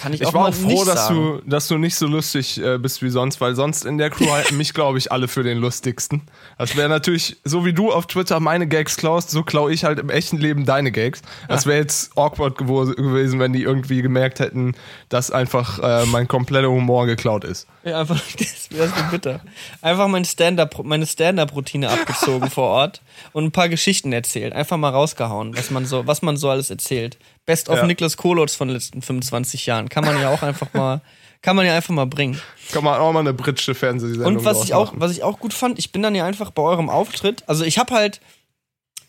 [0.00, 1.40] kann ich, Ich auch war mal auch froh, dass sagen.
[1.44, 4.30] du, dass du nicht so lustig äh, bist wie sonst, weil sonst in der Crew
[4.30, 6.22] halten mich, glaube ich, alle für den lustigsten.
[6.56, 9.98] Das wäre natürlich, so wie du auf Twitter meine Gags klaust, so klaue ich halt
[9.98, 11.22] im echten Leben deine Gags.
[11.48, 14.74] Das wäre jetzt awkward gewo- gewesen, wenn die irgendwie gemerkt hätten,
[15.08, 17.66] dass einfach äh, mein kompletter Humor geklaut ist.
[17.84, 19.40] Ja, einfach, das wäre so bitter.
[19.82, 23.00] Einfach mein Stand-up, meine Stand-up-Routine abgezogen vor Ort
[23.32, 24.52] und ein paar Geschichten erzählt.
[24.52, 27.18] Einfach mal rausgehauen, was man so, was man so alles erzählt.
[27.46, 27.86] Best of Ja.
[27.86, 29.88] Niklas Kolotz von den letzten 25 Jahren.
[29.88, 31.00] Kann man ja auch einfach mal,
[31.42, 32.40] kann man ja einfach mal bringen.
[32.72, 35.54] Kann man auch mal eine britische Fernsehsendung Und was ich auch, was ich auch gut
[35.54, 37.44] fand, ich bin dann ja einfach bei eurem Auftritt.
[37.46, 38.20] Also ich habe halt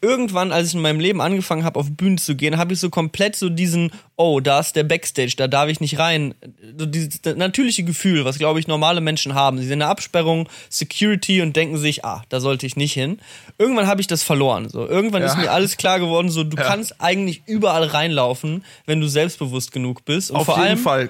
[0.01, 2.89] irgendwann, als ich in meinem Leben angefangen habe, auf Bühnen zu gehen, habe ich so
[2.89, 6.33] komplett so diesen, oh, da ist der Backstage, da darf ich nicht rein.
[6.77, 9.57] So dieses natürliche Gefühl, was glaube ich normale Menschen haben.
[9.57, 13.19] Sie sind in der Absperrung, Security und denken sich, ah, da sollte ich nicht hin.
[13.57, 14.69] Irgendwann habe ich das verloren.
[14.69, 15.27] So irgendwann Ja.
[15.27, 16.29] ist mir alles klar geworden.
[16.29, 16.63] So du Ja.
[16.63, 20.31] kannst eigentlich überall reinlaufen, wenn du selbstbewusst genug bist.
[20.31, 21.09] Und Auf vor jeden allem, Fall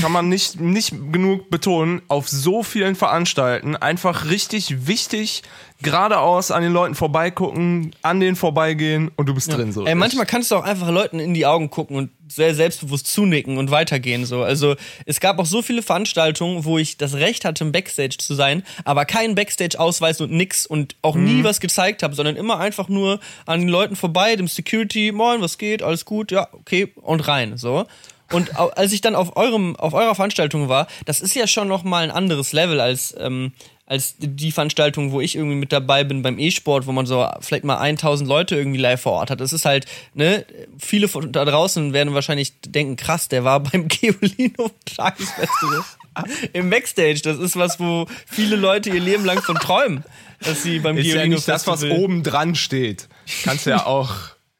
[0.00, 5.42] kann man nicht, nicht genug betonen, auf so vielen Veranstalten einfach richtig wichtig,
[5.80, 9.72] geradeaus an den Leuten vorbeigucken, an denen vorbeigehen und du bist drin.
[9.72, 9.86] So.
[9.86, 13.58] Ey, manchmal kannst du auch einfach Leuten in die Augen gucken und sehr selbstbewusst zunicken
[13.58, 14.26] und weitergehen.
[14.26, 14.42] So.
[14.42, 14.74] Also
[15.06, 18.64] es gab auch so viele Veranstaltungen, wo ich das Recht hatte, im Backstage zu sein,
[18.84, 23.20] aber keinen Backstage-Ausweis und nix und auch nie was gezeigt habe, sondern immer einfach nur
[23.46, 27.56] an den Leuten vorbei, dem Security, moin, was geht, alles gut, ja, okay, und rein.
[27.56, 27.86] So.
[28.32, 31.82] Und als ich dann auf eurem, auf eurer Veranstaltung war, das ist ja schon noch
[31.82, 33.52] mal ein anderes Level als, ähm,
[33.86, 37.64] als die Veranstaltung, wo ich irgendwie mit dabei bin beim E-Sport, wo man so vielleicht
[37.64, 39.40] mal 1000 Leute irgendwie live vor Ort hat.
[39.40, 40.44] Das ist halt, ne,
[40.78, 45.84] viele von da draußen werden wahrscheinlich denken, krass, der war beim Geolino Tagesfestival.
[46.52, 50.04] Im Backstage, das ist was, wo viele Leute ihr Leben lang von träumen,
[50.40, 53.08] dass sie beim ist ja Geolino nicht das, was oben dran steht.
[53.44, 54.10] Kannst ja auch,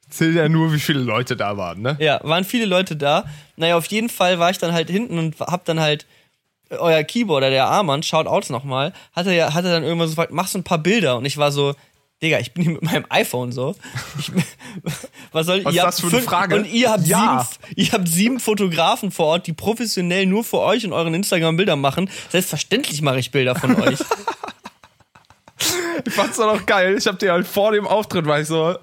[0.09, 1.97] zählt ja nur, wie viele Leute da waren, ne?
[2.01, 3.25] Ja, waren viele Leute da.
[3.57, 6.07] Naja, auf jeden Fall war ich dann halt hinten und hab dann halt
[6.71, 10.55] äh, euer Keyboarder, der Armand, Shoutouts nochmal, hatte ja, hatte dann irgendwann so gefragt, machst
[10.55, 11.17] du ein paar Bilder?
[11.17, 11.75] Und ich war so,
[12.21, 13.77] Digga, ich bin hier mit meinem iPhone so.
[14.19, 14.33] Ich,
[15.33, 16.57] was soll Was ihr das für eine Frage?
[16.57, 17.47] Und ihr habt, Ja.
[17.49, 21.57] sieben, ihr habt sieben Fotografen vor Ort, die professionell nur für euch und euren Instagram
[21.57, 22.11] Bilder machen.
[22.31, 24.01] Selbstverständlich mache ich Bilder von euch.
[26.05, 26.97] ich fand's doch noch geil.
[26.99, 28.77] Ich hab dir halt vor dem Auftritt, war ich so,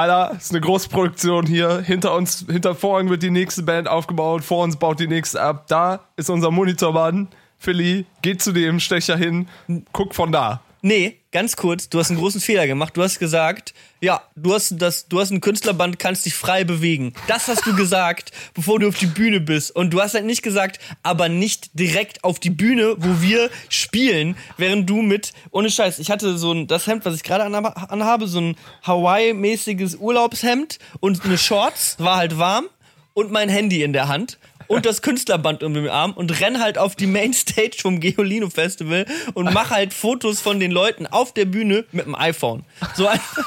[0.00, 1.82] Alter, ist eine große Produktion hier.
[1.82, 5.66] Hinter uns, hinter Vorhang wird die nächste Band aufgebaut, vor uns baut die nächste ab.
[5.68, 9.46] Da ist unser Monitormann, Philly, geht zu dem Stecher hin,
[9.92, 10.62] guck von da.
[10.82, 12.96] Nee, ganz kurz, du hast einen großen Fehler gemacht.
[12.96, 17.12] Du hast gesagt, ja, du hast das, du hast ein Künstlerband, kannst dich frei bewegen.
[17.26, 19.76] Das hast du gesagt, bevor du auf die Bühne bist.
[19.76, 24.36] Und du hast halt nicht gesagt, aber nicht direkt auf die Bühne, wo wir spielen,
[24.56, 28.26] während du mit, ohne Scheiß, ich hatte so ein, das Hemd, was ich gerade anhabe,
[28.26, 32.66] so ein Hawaii-mäßiges Urlaubshemd und eine Shorts, war halt warm
[33.12, 34.38] und mein Handy in der Hand
[34.70, 39.04] und das Künstlerband um den Arm und renn halt auf die Mainstage vom Geolino Festival
[39.34, 42.64] und mach halt Fotos von den Leuten auf der Bühne mit dem iPhone.
[42.94, 43.44] So einfach,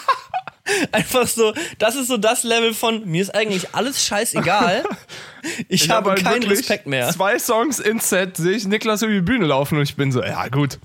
[0.91, 4.83] einfach so, das ist so das Level von, mir ist eigentlich alles scheißegal.
[5.69, 7.09] Ich, ich habe halt keinen Respekt mehr.
[7.09, 10.21] Zwei Songs in Set sehe ich Niklas über die Bühne laufen und ich bin so,
[10.21, 10.77] ja gut,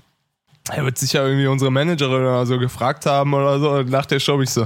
[0.69, 3.71] er wird sicher irgendwie unsere Managerin oder so gefragt haben oder so.
[3.71, 4.65] Und nach der Show bin ich so,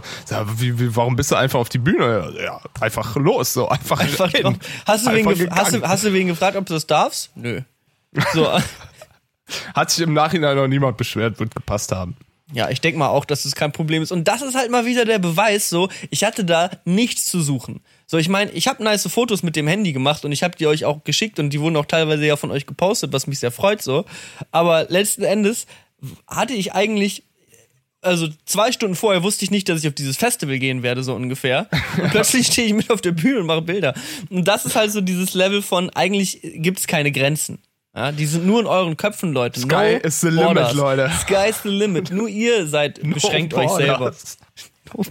[0.58, 2.34] wie, wie, warum bist du einfach auf die Bühne?
[2.44, 4.58] Ja, einfach los, so einfach, einfach hin.
[4.86, 7.32] Hast du, einfach wen hast, du, hast du wen gefragt, ob du das darfst?
[7.36, 7.62] Nö.
[8.34, 8.48] So.
[9.76, 12.16] Hat sich im Nachhinein noch niemand beschwert, wird gepasst haben.
[12.54, 14.12] Ja, ich denke mal auch, dass es kein Problem ist.
[14.12, 17.82] Und das ist halt mal wieder der Beweis, so, ich hatte da nichts zu suchen.
[18.06, 20.68] So, ich meine, ich habe nice Fotos mit dem Handy gemacht und ich habe die
[20.68, 23.52] euch auch geschickt und die wurden auch teilweise ja von euch gepostet, was mich sehr
[23.52, 24.06] freut, so.
[24.52, 25.66] Aber letzten Endes
[26.28, 27.24] hatte ich eigentlich
[28.04, 31.16] also zwei Stunden vorher wusste ich nicht, dass ich auf dieses Festival gehen werde, so
[31.16, 31.68] ungefähr.
[32.02, 33.94] Und plötzlich stehe ich mit auf der Bühne und mache Bilder.
[34.30, 37.60] Und das ist halt so dieses Level von, eigentlich gibt es keine Grenzen.
[37.96, 39.60] Ja, die sind nur in euren Köpfen, Leute.
[39.60, 40.74] Sky no is the borders.
[40.74, 41.12] limit, Leute.
[41.22, 42.12] Sky is the limit.
[42.12, 43.72] Nur ihr seid, no beschränkt borders.
[43.72, 44.16] euch selber.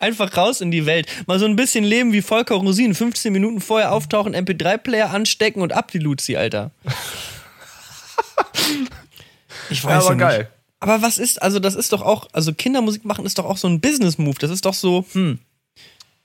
[0.00, 1.06] Einfach raus in die Welt.
[1.26, 2.94] Mal so ein bisschen leben wie Volker Rosin.
[2.94, 6.72] 15 Minuten vorher auftauchen, MP3-Player anstecken und ab die Luzi, Alter.
[9.70, 10.50] Ich weiß ja, aber ja geil.
[10.80, 13.68] Aber was ist, also das ist doch auch, also Kindermusik machen ist doch auch so
[13.68, 14.36] ein Business-Move.
[14.38, 15.38] Das ist doch so, hm.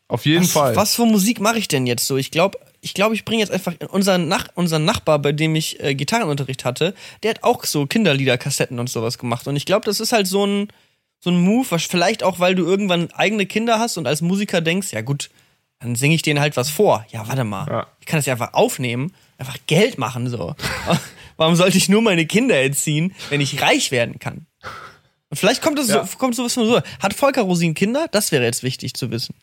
[0.08, 0.76] Auf jeden was, Fall.
[0.76, 2.18] Was für Musik mache ich denn jetzt so?
[2.18, 5.82] Ich glaube, ich glaube, ich bringe jetzt einfach unseren, Nach unseren Nachbar, bei dem ich
[5.82, 9.48] äh, Gitarrenunterricht hatte, der hat auch so Kinderlieder-Kassetten und sowas gemacht.
[9.48, 10.68] Und ich glaube, das ist halt so ein,
[11.22, 14.60] so ein Move, was vielleicht auch, weil du irgendwann eigene Kinder hast und als Musiker
[14.60, 15.30] denkst, ja gut,
[15.80, 17.06] dann singe ich denen halt was vor.
[17.10, 17.68] Ja, warte mal.
[17.70, 17.88] Ja.
[18.02, 20.56] Ich kann das ja einfach aufnehmen, einfach Geld machen so.
[21.42, 24.46] Warum sollte ich nur meine Kinder erziehen, wenn ich reich werden kann?
[25.32, 26.06] Und vielleicht kommt, das ja.
[26.06, 26.80] so, kommt sowas von so.
[27.00, 28.06] Hat Volker Rosin Kinder?
[28.12, 29.34] Das wäre jetzt wichtig zu wissen.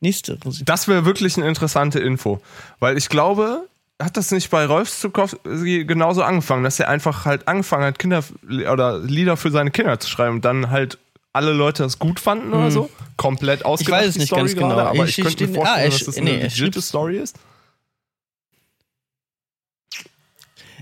[0.00, 0.64] Nächste Rosin.
[0.64, 2.40] Das wäre wirklich eine interessante Info.
[2.80, 3.68] Weil ich glaube,
[4.00, 8.24] hat das nicht bei Rolf Zukowski genauso angefangen, dass er einfach halt angefangen hat, Kinder
[8.48, 10.96] oder Lieder für seine Kinder zu schreiben und dann halt
[11.34, 12.58] alle Leute das gut fanden hm.
[12.58, 12.90] oder so?
[13.18, 14.00] Komplett ausgedacht.
[14.00, 16.04] Ich weiß es nicht Story ganz genau, aber ich, ich könnte mir vorstellen, ah, dass
[16.06, 17.36] das nee, eine legitime Story ist.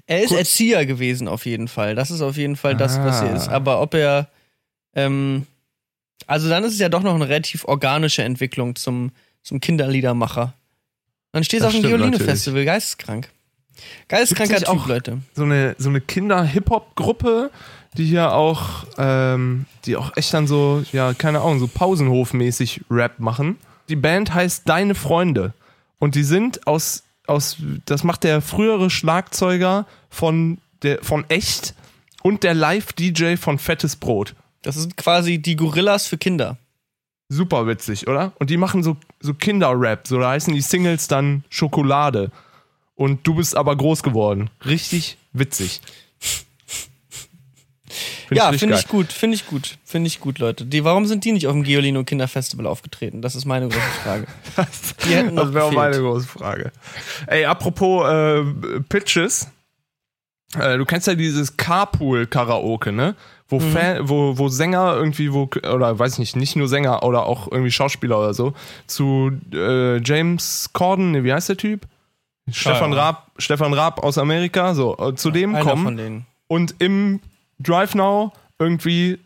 [0.07, 0.39] Er ist Gut.
[0.39, 1.95] Erzieher gewesen, auf jeden Fall.
[1.95, 3.05] Das ist auf jeden Fall das, ah.
[3.05, 3.49] was er ist.
[3.49, 4.29] Aber ob er.
[4.95, 5.47] Ähm,
[6.27, 9.11] also dann ist es ja doch noch eine relativ organische Entwicklung zum,
[9.43, 10.55] zum Kinderliedermacher.
[11.33, 13.29] Dann stehst du auf dem Geoline-Festival, geisteskrank.
[14.09, 15.19] Geisteskranker Typ, auch Leute.
[15.35, 17.51] So eine, so eine Kinder-Hip-Hop-Gruppe,
[17.97, 23.19] die hier auch, ähm, die auch echt dann so, ja, keine Ahnung, so Pausenhof-mäßig Rap
[23.19, 23.59] machen.
[23.89, 25.55] Die Band heißt Deine Freunde.
[25.99, 27.57] Und die sind aus aus,
[27.87, 31.75] das macht der frühere Schlagzeuger von, der, von Echt
[32.23, 34.35] und der Live-DJ von Fettes Brot.
[34.63, 36.57] Das sind quasi die Gorillas für Kinder.
[37.29, 38.33] Super witzig, oder?
[38.39, 42.31] Und die machen so, so Kinder-Rap, so da heißen die Singles dann Schokolade.
[42.95, 44.51] Und du bist aber groß geworden.
[44.65, 45.81] Richtig witzig.
[48.29, 50.65] Find ja, finde ich gut, finde ich gut, finde ich gut, Leute.
[50.65, 53.23] Die, warum sind die nicht auf dem Geolino Kinderfestival aufgetreten?
[53.23, 54.27] Das ist meine große Frage.
[54.57, 56.73] das das wäre auch meine große Frage.
[57.27, 58.43] Ey, apropos äh,
[58.89, 59.49] Pitches.
[60.59, 63.15] Äh, du kennst ja dieses Carpool-Karaoke, ne?
[63.49, 63.73] Wo, mhm.
[63.73, 67.51] Fan, wo, wo Sänger irgendwie, wo, oder weiß ich nicht, nicht nur Sänger oder auch
[67.51, 68.55] irgendwie Schauspieler oder so,
[68.87, 71.87] zu äh, James Corden, ne, wie heißt der Typ?
[72.51, 76.27] Stefan Raab, Stefan Raab aus Amerika, so, äh, zu dem Einer kommen.
[76.49, 77.21] Und im
[77.59, 79.19] Drive Now irgendwie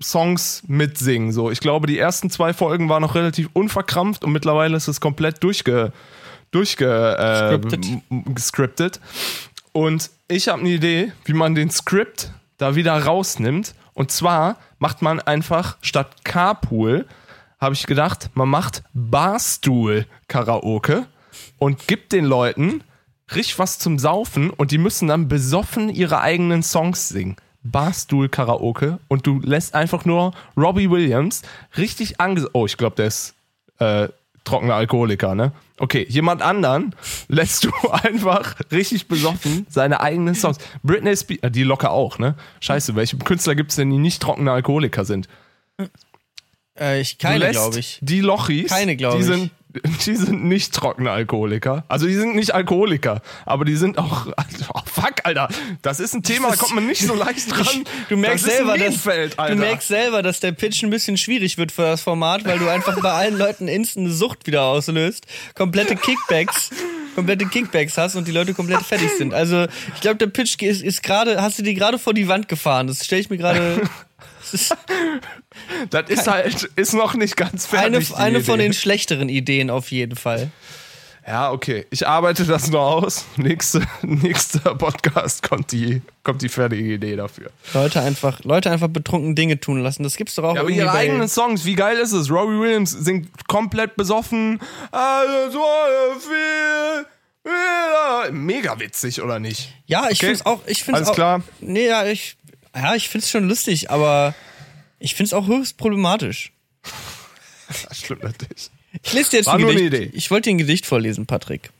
[0.00, 1.32] Songs mitsingen.
[1.32, 5.00] So, ich glaube, die ersten zwei Folgen waren noch relativ unverkrampft und mittlerweile ist es
[5.00, 5.92] komplett durchge,
[6.50, 7.58] durchge äh.
[9.72, 13.74] Und ich habe eine Idee, wie man den Script da wieder rausnimmt.
[13.94, 17.06] Und zwar macht man einfach statt Carpool,
[17.60, 21.06] habe ich gedacht, man macht Barstuhl-Karaoke
[21.58, 22.82] und gibt den Leuten
[23.34, 27.36] richtig was zum Saufen und die müssen dann besoffen ihre eigenen Songs singen.
[27.62, 31.42] Barstuhl-Karaoke und du lässt einfach nur Robbie Williams
[31.76, 32.48] richtig ange...
[32.52, 33.34] Oh, ich glaube, der ist
[33.78, 34.08] äh,
[34.44, 35.52] trockener Alkoholiker, ne?
[35.78, 36.94] Okay, jemand anderen
[37.28, 40.58] lässt du einfach richtig besoffen seine eigenen Songs.
[40.82, 42.34] Britney Spears, äh, die locker auch, ne?
[42.60, 45.28] Scheiße, welche Künstler gibt's denn, die nicht trockene Alkoholiker sind?
[46.78, 47.98] Äh, ich keine, glaube ich.
[48.00, 49.24] Die Lochis, Keine, die ich.
[49.24, 49.50] sind,
[50.06, 51.84] die sind nicht trockene Alkoholiker.
[51.88, 54.26] Also die sind nicht Alkoholiker, aber die sind auch.
[54.74, 55.48] Oh, fuck, Alter.
[55.82, 57.84] Das ist ein Thema, da kommt man nicht so leicht dran.
[58.08, 59.54] Du merkst das selber, dass, Alter.
[59.54, 62.68] du merkst selber, dass der Pitch ein bisschen schwierig wird für das Format, weil du
[62.68, 66.70] einfach bei allen Leuten instant eine Sucht wieder auslöst, komplette Kickbacks,
[67.14, 69.32] komplette Kickbacks hast und die Leute komplett fertig sind.
[69.32, 72.48] Also ich glaube, der Pitch ist, ist gerade, hast du die gerade vor die Wand
[72.48, 72.86] gefahren.
[72.86, 73.82] Das stelle ich mir gerade.
[75.90, 78.08] das ist halt, ist noch nicht ganz eine, fertig.
[78.08, 80.50] die eine von den schlechteren Ideen auf jeden Fall.
[81.26, 81.86] Ja, okay.
[81.90, 83.26] Ich arbeite das noch aus.
[83.36, 87.50] Nächste, nächster Podcast kommt die, kommt die fertige Idee dafür.
[87.74, 90.04] Leute einfach, Leute einfach betrunken Dinge tun lassen.
[90.04, 92.30] Das gibt's doch auch Ja, aber ihre eigenen Songs, wie geil ist es?
[92.30, 94.58] Robbie Williams singt komplett besoffen.
[94.90, 95.50] Feel-
[97.44, 99.74] feel- Mega witzig, oder nicht?
[99.86, 100.26] Ja, ich Okay.
[100.28, 101.42] find's auch, ich find's Alles auch, klar.
[101.60, 102.36] Nee, ja, ich,
[102.74, 104.34] ja, ich find's schon lustig, aber
[104.98, 106.52] ich find's auch höchst problematisch.
[107.88, 108.70] Das stimmt natürlich.
[109.02, 110.02] Ich lese dir jetzt War ein nur eine Gedicht.
[110.04, 110.16] Idee.
[110.16, 111.70] Ich wollte dir ein Gedicht vorlesen, Patrick.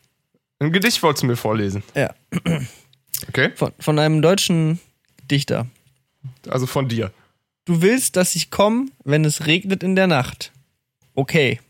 [0.58, 1.82] Ein Gedicht wolltest du mir vorlesen.
[1.94, 2.14] Ja,
[3.28, 3.50] Okay?
[3.54, 4.78] von, von einem deutschen
[5.30, 5.66] Dichter.
[6.48, 7.12] Also von dir.
[7.64, 10.52] Du willst, dass ich komme, wenn es regnet in der Nacht.
[11.14, 11.60] Okay.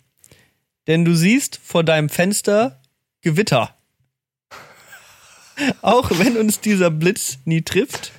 [0.87, 2.81] Denn du siehst vor deinem Fenster
[3.21, 3.75] Gewitter.
[5.83, 8.13] Auch wenn uns dieser Blitz nie trifft,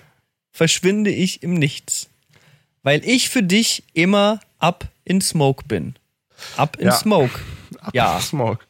[0.60, 2.10] verschwinde ich im Nichts.
[2.84, 5.95] Weil ich für dich immer up in Smoke bin.
[6.57, 6.91] Up in Ja.
[6.91, 7.39] Smoke.
[7.93, 8.20] Ja.
[8.20, 8.66] Smoke.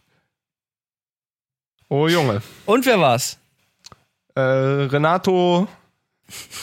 [1.87, 2.43] Oh Junge.
[2.67, 3.39] Und wer war's?
[4.35, 5.67] Äh, Renato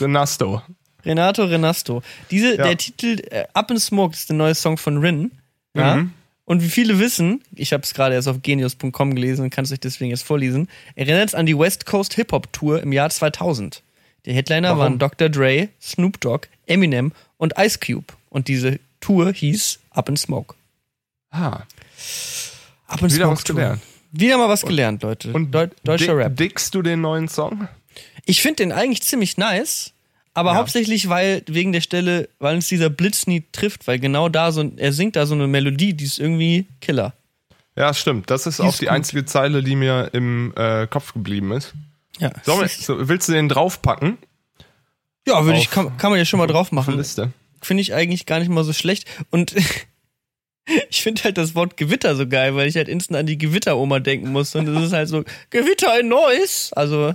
[0.00, 0.62] Renasto.
[1.04, 2.02] Renato Renasto.
[2.30, 2.62] Diese, Ja.
[2.62, 5.32] Der Titel äh, Up in Smoke ist der neue Song von Rin.
[5.74, 5.96] Ja.
[5.96, 6.12] Mhm.
[6.44, 9.72] Und wie viele wissen, ich habe es gerade erst auf genius.com gelesen und kann es
[9.72, 13.10] euch deswegen jetzt vorlesen, erinnert es an die West Coast Hip Hop Tour im Jahr
[13.10, 13.82] 2000.
[14.26, 14.78] Die Headliner Warum?
[14.80, 15.28] waren Dr.
[15.28, 18.12] Dre, Snoop Dogg, Eminem und Ice Cube.
[18.28, 20.54] Und diese Tour hieß Up in Smoke.
[21.30, 21.62] Ah,
[22.88, 23.82] Up in wieder Smoke was gelernt.
[24.12, 25.32] Wieder mal was gelernt, Leute.
[25.32, 26.36] Und Deu deutscher di- Rap.
[26.36, 27.68] Dickst du den neuen Song?
[28.24, 29.92] Ich finde den eigentlich ziemlich nice,
[30.34, 30.56] aber Ja.
[30.58, 34.70] hauptsächlich weil wegen der Stelle, weil uns dieser Blitz nie trifft, weil genau da so
[34.76, 37.12] er singt da so eine Melodie, die ist irgendwie Killer.
[37.76, 38.30] Ja, stimmt.
[38.30, 38.94] Das ist Die auch ist die gut.
[38.94, 41.74] einzige Zeile, die mir im äh, Kopf geblieben ist.
[42.18, 42.58] Ja, so,
[43.08, 44.18] willst du den draufpacken?
[45.26, 46.96] ja würde ich kann, kann man ja schon mal drauf machen.
[46.96, 47.32] Liste.
[47.60, 49.54] Finde ich eigentlich gar nicht mal so schlecht und
[50.90, 53.98] ich finde halt das Wort Gewitter so geil, weil ich halt instant an die Gewitteroma
[53.98, 57.14] denken muss und es ist halt so Gewitter in Neuss, also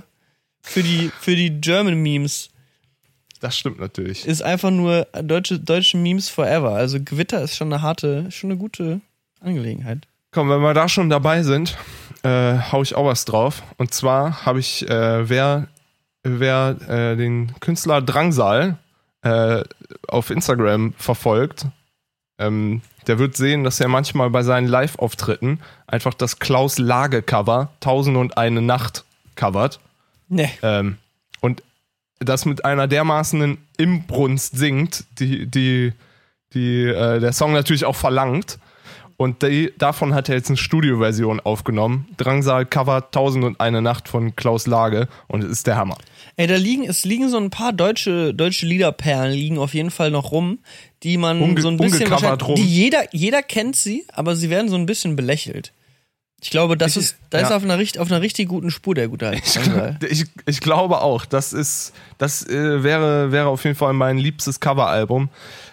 [0.62, 2.50] für die für die German Memes
[3.40, 4.26] Das stimmt natürlich.
[4.26, 6.74] ist einfach nur deutsche deutsche Memes forever.
[6.74, 9.00] Also Gewitter ist schon eine harte, schon eine gute
[9.40, 10.06] Angelegenheit.
[10.30, 11.76] Komm, wenn wir da schon dabei sind,
[12.22, 13.62] äh, hau ich auch was drauf.
[13.76, 15.68] Und zwar habe ich, äh, wer,
[16.22, 18.78] wer äh, den Künstler Drangsal
[19.22, 19.62] äh,
[20.08, 21.66] auf Instagram verfolgt,
[22.38, 28.16] ähm, der wird sehen, dass er manchmal bei seinen Live-Auftritten einfach das Klaus Lage-Cover Tausend
[28.16, 29.04] und eine Nacht
[29.34, 29.80] covert.
[30.28, 30.50] Nee.
[30.62, 30.98] Ähm,
[31.40, 31.62] und
[32.18, 35.92] das mit einer dermaßenen Imbrunst singt, die, die,
[36.54, 38.58] die äh, der Song natürlich auch verlangt.
[39.22, 42.08] Und die, davon hat er jetzt eine Studioversion aufgenommen.
[42.16, 45.96] Drangsal Cover 1001 Nacht von Klaus Lage und es ist der Hammer.
[46.36, 50.10] Ey, da liegen, es liegen so ein paar deutsche, deutsche Liederperlen liegen auf jeden Fall
[50.10, 50.58] noch rum,
[51.02, 52.54] die man Unge- so ein bisschen, rum.
[52.56, 55.72] die jeder, jeder kennt sie, aber sie werden so ein bisschen belächelt.
[56.44, 57.56] Ich glaube, das Ich- ist, da ist ja.
[57.56, 59.58] auf einer, auf einer richtig guten Spur der gute Ich,
[60.10, 64.58] ich, ich glaube auch, das ist, das äh, wäre, wäre auf jeden Fall mein liebstes
[64.58, 65.28] Coveralbum,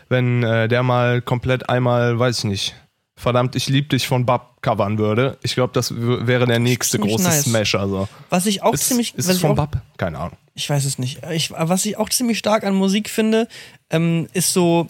[0.10, 2.76] wenn äh, der mal komplett einmal, weiß ich nicht,
[3.20, 5.38] verdammt, ich lieb dich von Bab covern würde.
[5.44, 7.44] Ich glaube, das wäre der nächste große nice.
[7.44, 7.76] Smash.
[7.76, 8.08] Also.
[8.30, 9.82] Was ich auch Ist, ziemlich, ist es von auch, Bab?
[9.98, 10.38] Keine Ahnung.
[10.56, 11.20] ich weiß es nicht.
[11.32, 13.48] Ich, was ich auch ziemlich stark an Musik finde,
[13.90, 14.88] ähm, ist so,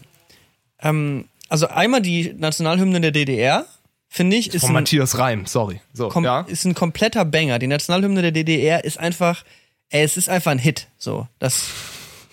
[0.81, 3.65] ähm, also einmal die Nationalhymne der DDR,
[4.07, 5.81] finde ich, ist Von ein, Matthias Reim, sorry.
[5.93, 6.41] So, kom ja.
[6.41, 7.59] ist ein kompletter Banger.
[7.59, 9.43] Die Nationalhymne der DDR ist einfach,
[9.89, 10.87] ey, es ist einfach ein Hit.
[10.97, 11.69] So, das,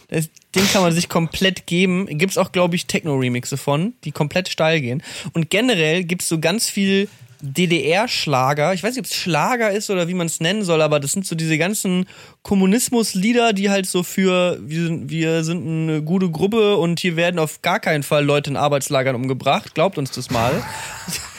[0.08, 2.06] das den kann man sich komplett geben.
[2.18, 5.02] Gibt's auch, glaube ich, Techno-Remixe von, die komplett steil gehen.
[5.34, 7.08] Und generell gibt's so ganz viel
[7.42, 8.72] DDR-Schlager.
[8.72, 11.12] Ich weiß nicht, ob es Schlager ist oder wie man es nennen soll, aber das
[11.12, 12.06] sind so diese ganzen
[12.42, 17.60] Kommunismus-Lieder, die halt so für wir, wir sind eine gute Gruppe und hier werden auf
[17.60, 19.74] gar keinen Fall Leute in Arbeitslagern umgebracht.
[19.74, 20.64] Glaubt uns das mal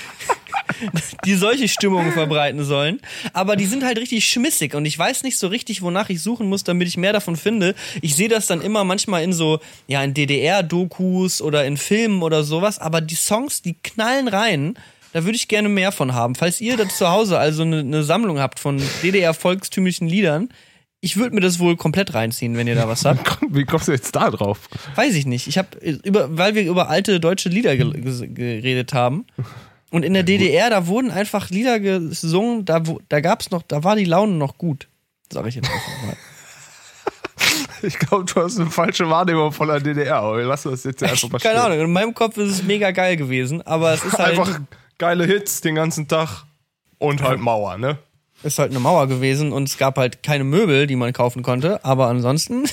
[1.26, 3.00] die solche Stimmungen verbreiten sollen.
[3.34, 6.48] Aber die sind halt richtig schmissig und ich weiß nicht so richtig, wonach ich suchen
[6.48, 7.76] muss, damit ich mehr davon finde.
[8.02, 12.44] Ich sehe das dann immer manchmal in so, ja, in DDR-Dokus oder in Filmen oder
[12.44, 14.78] sowas, aber die Songs, die knallen rein.
[15.14, 16.36] Da würde ich gerne mehr von haben.
[16.36, 20.50] Falls ihr da zu Hause also eine, eine Sammlung habt von DDR-volkstümlichen Liedern,
[21.00, 23.40] ich würde mir das wohl komplett reinziehen, wenn ihr da was habt.
[23.50, 24.68] Wie kommst du jetzt da drauf?
[24.96, 25.48] Weiß ich nicht.
[25.48, 29.26] Ich habe über, weil wir über alte deutsche Lieder ge ge geredet haben.
[29.90, 33.96] Und in der DDR, da wurden einfach Lieder gesungen, da, da gab's noch, da war
[33.96, 34.88] die Laune noch gut,
[35.32, 36.18] sag ich jetzt einfach mal.
[37.84, 41.04] Ich glaube, du hast eine falsche Wahrnehmung von der DDR, aber wir lassen das jetzt
[41.04, 44.18] einfach mal Keine Ahnung, in meinem Kopf ist es mega geil gewesen, aber es ist
[44.18, 44.40] halt.
[44.40, 44.60] Einfach
[44.98, 46.46] geile Hits den ganzen Tag
[46.98, 48.00] und halt Mauer, ne?
[48.42, 51.86] Ist halt eine Mauer gewesen und es gab halt keine Möbel, die man kaufen konnte,
[51.86, 52.66] aber ansonsten.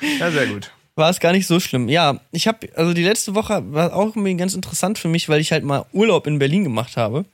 [0.18, 0.70] ja, sehr gut.
[0.98, 1.88] War es gar nicht so schlimm.
[1.88, 5.40] Ja, ich habe, also die letzte Woche war auch irgendwie ganz interessant für mich, weil
[5.40, 7.24] ich halt mal Urlaub in Berlin gemacht habe.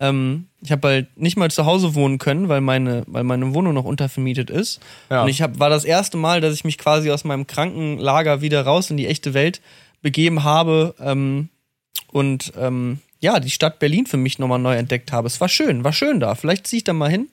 [0.00, 3.74] Ähm, ich habe halt nicht mal zu Hause wohnen können, weil meine, weil meine Wohnung
[3.74, 4.80] noch untervermietet ist.
[5.08, 5.22] Ja.
[5.22, 8.62] Und ich hab, war das erste Mal, dass ich mich quasi aus meinem Krankenlager wieder
[8.62, 9.60] raus in die echte Welt
[10.00, 10.96] begeben habe.
[10.98, 11.48] Ähm,
[12.10, 15.28] und ähm, ja, die Stadt Berlin für mich nochmal neu entdeckt habe.
[15.28, 16.34] Es war schön, war schön da.
[16.34, 17.28] Vielleicht ziehe ich da mal hin.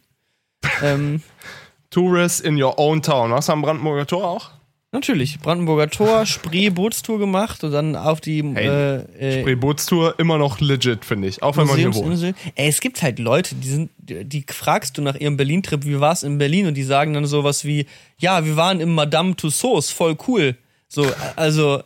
[0.84, 1.24] ähm,
[1.90, 3.32] Tourist in your own town.
[3.32, 4.52] Du am Brandenburger Tor auch?
[4.92, 10.60] Natürlich, Brandenburger Tor, Spree-Bootstour gemacht und dann auf die hey, äh, äh, Spree-Bootstour immer noch
[10.60, 12.36] legit, finde ich, auch wenn man hier wohnt.
[12.56, 16.14] Ey, es gibt halt Leute, die sind, die fragst du nach ihrem Berlin-Trip, wie war
[16.14, 17.86] es in Berlin und die sagen dann sowas wie,
[18.18, 20.56] ja, wir waren im Madame Tussauds, voll cool.
[20.88, 21.84] So, also.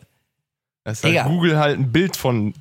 [0.84, 2.54] Das ist halt Google halt ein Bild von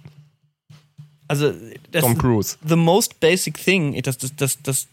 [1.27, 1.51] also
[1.91, 2.57] das Tom Cruise.
[2.67, 4.87] The most basic thing, das, das, das, das,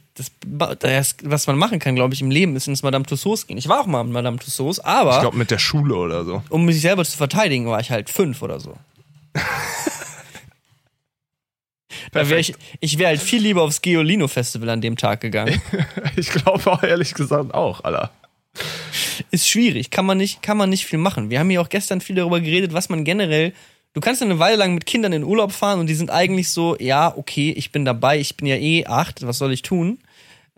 [0.78, 3.58] das, was man machen kann, glaube ich, im Leben, ist ins Madame Tussauds gehen.
[3.58, 5.14] Ich war auch mal in Madame Tussauds, aber.
[5.14, 6.42] Ich glaube, mit der Schule oder so.
[6.48, 8.76] Um mich selber zu verteidigen, war ich halt fünf oder so.
[12.12, 15.62] da wär ich ich wäre halt viel lieber aufs Geolino Festival an dem Tag gegangen.
[16.16, 18.10] ich glaube auch ehrlich gesagt auch, Alter.
[19.30, 21.30] Ist schwierig, kann man nicht, kann man nicht viel machen.
[21.30, 23.52] Wir haben ja auch gestern viel darüber geredet, was man generell
[23.92, 26.76] du kannst eine Weile lang mit Kindern in Urlaub fahren und die sind eigentlich so,
[26.78, 29.98] ja, okay, ich bin dabei, ich bin ja eh acht, was soll ich tun?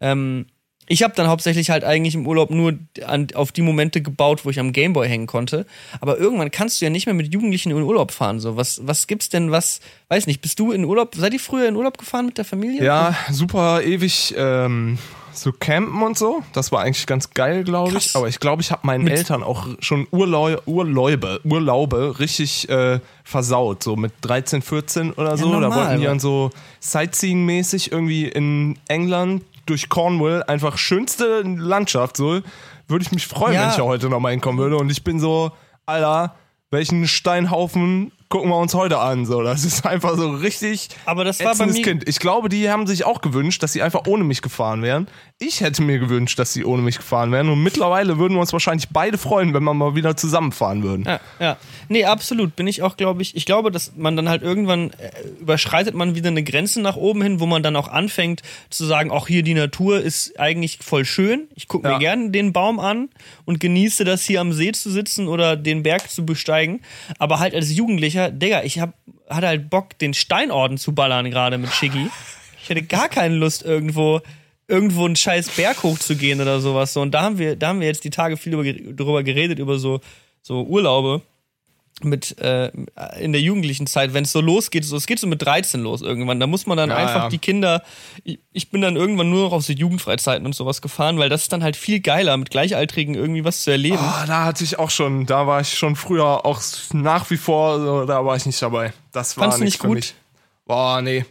[0.02, 0.46] Ähm,
[0.88, 2.74] ich habe dann hauptsächlich halt eigentlich im Urlaub nur
[3.06, 5.64] an, auf die Momente gebaut, wo ich am Gameboy hängen konnte.
[6.00, 8.40] Aber irgendwann kannst du ja nicht mehr mit Jugendlichen in Urlaub fahren.
[8.40, 11.68] So, was, was gibt's denn, was, weiß nicht, bist du in Urlaub, seid ihr früher
[11.68, 12.84] in Urlaub gefahren mit der Familie?
[12.84, 14.98] Ja, super ewig ähm,
[15.32, 16.42] so campen und so.
[16.52, 18.14] Das war eigentlich ganz geil, glaube ich.
[18.16, 23.00] Aber ich glaube, ich habe meinen mit Eltern auch schon Urlau Urlaube, Urlaube richtig äh,
[23.24, 23.82] versaut.
[23.82, 25.46] So mit 13, 14 oder so.
[25.46, 26.50] Ja, normal, da wollten die dann so
[26.80, 32.40] Sightseeing-mäßig irgendwie in England durch Cornwall einfach schönste Landschaft so.
[32.88, 33.62] Würde ich mich freuen, ja.
[33.62, 34.76] wenn ich da heute nochmal hinkommen würde.
[34.76, 35.52] Und ich bin so,
[35.86, 36.34] Alter,
[36.70, 39.26] welchen Steinhaufen gucken wir uns heute an.
[39.26, 40.88] So, das ist einfach so richtig.
[41.04, 42.08] Aber das war bei mir Kind.
[42.08, 45.06] Ich glaube, die haben sich auch gewünscht, dass sie einfach ohne mich gefahren wären.
[45.44, 47.48] Ich hätte mir gewünscht, dass sie ohne mich gefahren wären.
[47.48, 51.04] Und mittlerweile würden wir uns wahrscheinlich beide freuen, wenn wir mal wieder zusammenfahren würden.
[51.04, 51.56] Ja, ja.
[51.88, 52.54] Nee, absolut.
[52.54, 53.34] Bin ich auch, glaube ich.
[53.34, 57.22] Ich glaube, dass man dann halt irgendwann äh, überschreitet man wieder eine Grenze nach oben
[57.22, 61.04] hin, wo man dann auch anfängt zu sagen, auch hier die Natur ist eigentlich voll
[61.04, 61.48] schön.
[61.56, 61.98] Ich gucke mir ja.
[61.98, 63.08] gerne den Baum an
[63.44, 66.82] und genieße das hier am See zu sitzen oder den Berg zu besteigen.
[67.18, 68.94] Aber halt als Jugendlicher Digga, ich hab,
[69.28, 72.08] hatte halt Bock, den Steinorden zu ballern gerade mit Shiggy.
[72.62, 74.20] Ich hätte gar keine Lust, irgendwo,
[74.72, 76.94] irgendwo einen scheiß Berg hochzugehen oder sowas.
[76.94, 78.64] So, und da haben wir, da haben wir jetzt die Tage viel über,
[78.94, 80.00] darüber geredet, über so,
[80.40, 81.20] so Urlaube
[82.00, 82.72] mit äh,
[83.20, 86.00] in der jugendlichen Zeit, wenn es so losgeht, so es geht so mit 13 los
[86.00, 86.40] irgendwann.
[86.40, 87.28] Da muss man dann ja, einfach ja.
[87.28, 87.82] die Kinder.
[88.24, 91.42] Ich, ich, bin dann irgendwann nur noch auf so Jugendfreizeiten und sowas gefahren, weil das
[91.42, 93.98] ist dann halt viel geiler, mit Gleichaltrigen irgendwie was zu erleben.
[94.00, 96.62] Oh, da hatte ich auch schon, da war ich schon früher auch
[96.92, 98.94] nach wie vor, da war ich nicht dabei.
[99.12, 100.14] Das war Fandst nicht gut.
[100.64, 101.26] Boah, nee.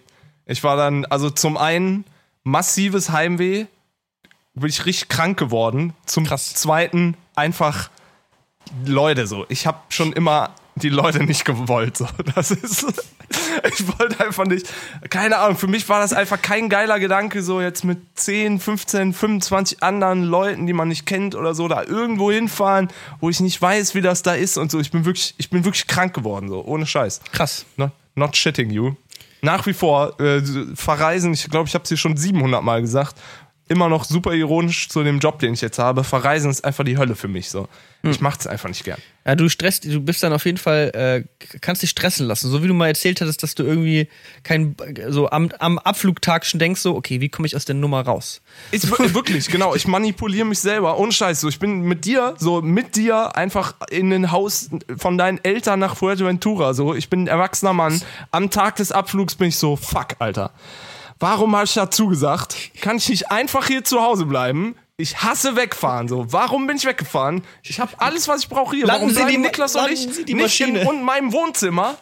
[0.46, 2.06] Ich war dann, also zum einen
[2.44, 3.66] massives Heimweh,
[4.54, 5.94] bin ich richtig krank geworden.
[6.06, 6.54] Zum Krass.
[6.54, 7.90] zweiten einfach
[8.86, 9.46] Leute so.
[9.50, 11.98] Ich habe schon immer die Leute nicht gewollt.
[11.98, 12.08] So.
[12.36, 12.86] Das ist.
[13.72, 14.68] Ich wollte einfach nicht.
[15.10, 19.14] Keine Ahnung, für mich war das einfach kein geiler Gedanke, so jetzt mit 10, 15,
[19.14, 22.90] 25 anderen Leuten, die man nicht kennt oder so, da irgendwo hinfahren,
[23.20, 24.80] wo ich nicht weiß, wie das da ist und so.
[24.80, 27.22] Ich bin wirklich, ich bin wirklich krank geworden, so, ohne Scheiß.
[27.32, 27.66] Krass.
[27.78, 28.96] Not, not shitting you.
[29.42, 30.42] Nach wie vor äh,
[30.76, 33.16] verreisen, ich glaube, ich habe es dir schon 700 Mal gesagt,
[33.72, 36.04] immer noch super ironisch zu dem Job, den ich jetzt habe.
[36.04, 37.50] Verreisen ist einfach die Hölle für mich.
[37.50, 37.70] So.
[38.02, 38.12] Hm.
[38.12, 39.00] Ich mach's einfach nicht gern.
[39.26, 42.50] Ja, du stresst, du bist dann auf jeden Fall, äh, kannst dich stressen lassen.
[42.50, 44.10] So wie du mal erzählt hattest, dass du irgendwie
[44.44, 44.76] kein,
[45.08, 48.42] so am, am Abflugtag schon denkst, so, okay, wie komme ich aus der Nummer raus?
[48.72, 49.74] Ich, wirklich, genau.
[49.74, 51.00] Ich manipuliere mich selber.
[51.00, 51.40] Ohne Scheiß.
[51.40, 55.80] So, ich bin mit dir, so mit dir einfach in den Haus von deinen Eltern
[55.80, 56.74] nach Fuerteventura.
[56.74, 58.02] So, ich bin ein erwachsener Mann.
[58.32, 60.52] Am Tag des Abflugs bin ich so, fuck, Alter.
[61.22, 62.56] Warum habe ich dazu gesagt?
[62.82, 64.76] Kann ich nicht einfach hier zu Hause bleiben?
[64.98, 66.08] Ich hasse wegfahren.
[66.08, 67.44] So, warum bin ich weggefahren?
[67.62, 68.88] Ich habe alles, was ich brauche hier.
[68.88, 71.96] Landen warum Sie die, Niklas und ich nicht in, in meinem Wohnzimmer?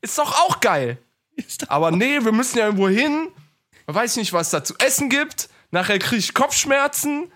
[0.00, 0.96] Ist doch auch geil.
[1.68, 3.28] Aber nee, wir müssen ja irgendwo hin.
[3.86, 5.50] Man weiß nicht, was da zu essen gibt.
[5.70, 7.30] Nachher kriege ich Kopfschmerzen.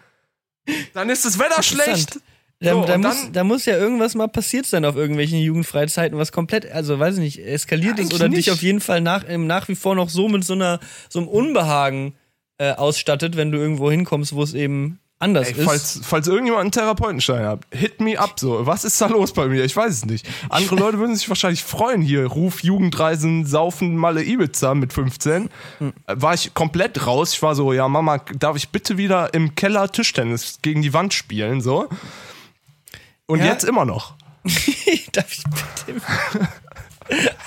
[0.95, 2.19] Dann ist das Wetter schlecht.
[2.61, 6.17] Da, So, da, muss, dann- da muss ja irgendwas mal passiert sein auf irgendwelchen Jugendfreizeiten,
[6.17, 8.51] was komplett, also weiß ich nicht, eskaliert ist oder dich nicht.
[8.51, 10.81] auf jeden Fall nach, nach wie vor noch so mit so einer
[11.11, 12.15] so einem Unbehagen
[12.59, 15.65] äh, ausstattet, wenn du irgendwo hinkommst, wo es eben anders Ey, ist.
[15.65, 18.65] falls, falls irgendjemand einen Therapeutenstein hat, hit me up so.
[18.67, 19.63] Was ist da los bei mir?
[19.65, 20.27] Ich weiß es nicht.
[20.49, 22.25] Andere Leute würden sich wahrscheinlich freuen hier.
[22.27, 25.51] Ruf Jugendreisen, Saufen, Malle Ibiza mit 15.
[25.79, 25.93] Hm.
[26.07, 27.35] Äh, War ich komplett raus.
[27.35, 31.13] Ich war so, ja Mama, darf ich bitte wieder im Keller Tischtennis gegen die Wand
[31.13, 31.89] spielen, so.
[33.27, 33.47] Und Ja.
[33.47, 34.15] jetzt immer noch.
[35.13, 35.43] Darf ich
[35.87, 36.01] bitte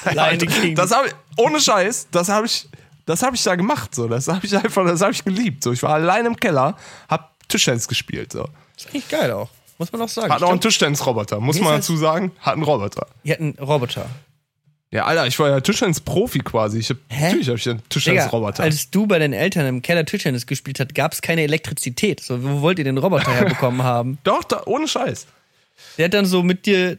[0.05, 2.67] alleine gegen Das habe ich, ohne Scheiß, das habe ich,
[3.05, 4.07] das habe ich da gemacht, so.
[4.07, 5.71] Das habe ich einfach, das habe ich geliebt, so.
[5.71, 6.75] Ich war allein im Keller,
[7.07, 8.43] hab Tischtennis gespielt, so.
[8.75, 9.49] Das ist eigentlich geil auch.
[9.77, 10.31] Muss man auch sagen.
[10.33, 12.33] Hat auch einen Tischtennisroboter, muss man dazu sagen.
[12.41, 13.07] Hat einen Roboter.
[13.23, 14.05] die hatten Roboter.
[14.91, 16.79] Ja, Alter, ich war ja Tischtennis-Profi quasi.
[16.79, 17.25] Ich hab, Hä?
[17.27, 18.63] natürlich habe ich einen Tischtennis-Roboter.
[18.63, 22.19] als du bei deinen Eltern im Keller Tischtennis gespielt hast, gab es keine Elektrizität.
[22.21, 24.17] So, wo wollt ihr den Roboter herbekommen haben?
[24.23, 25.27] Doch, da, ohne Scheiß.
[25.97, 26.97] Der hat dann so mit dir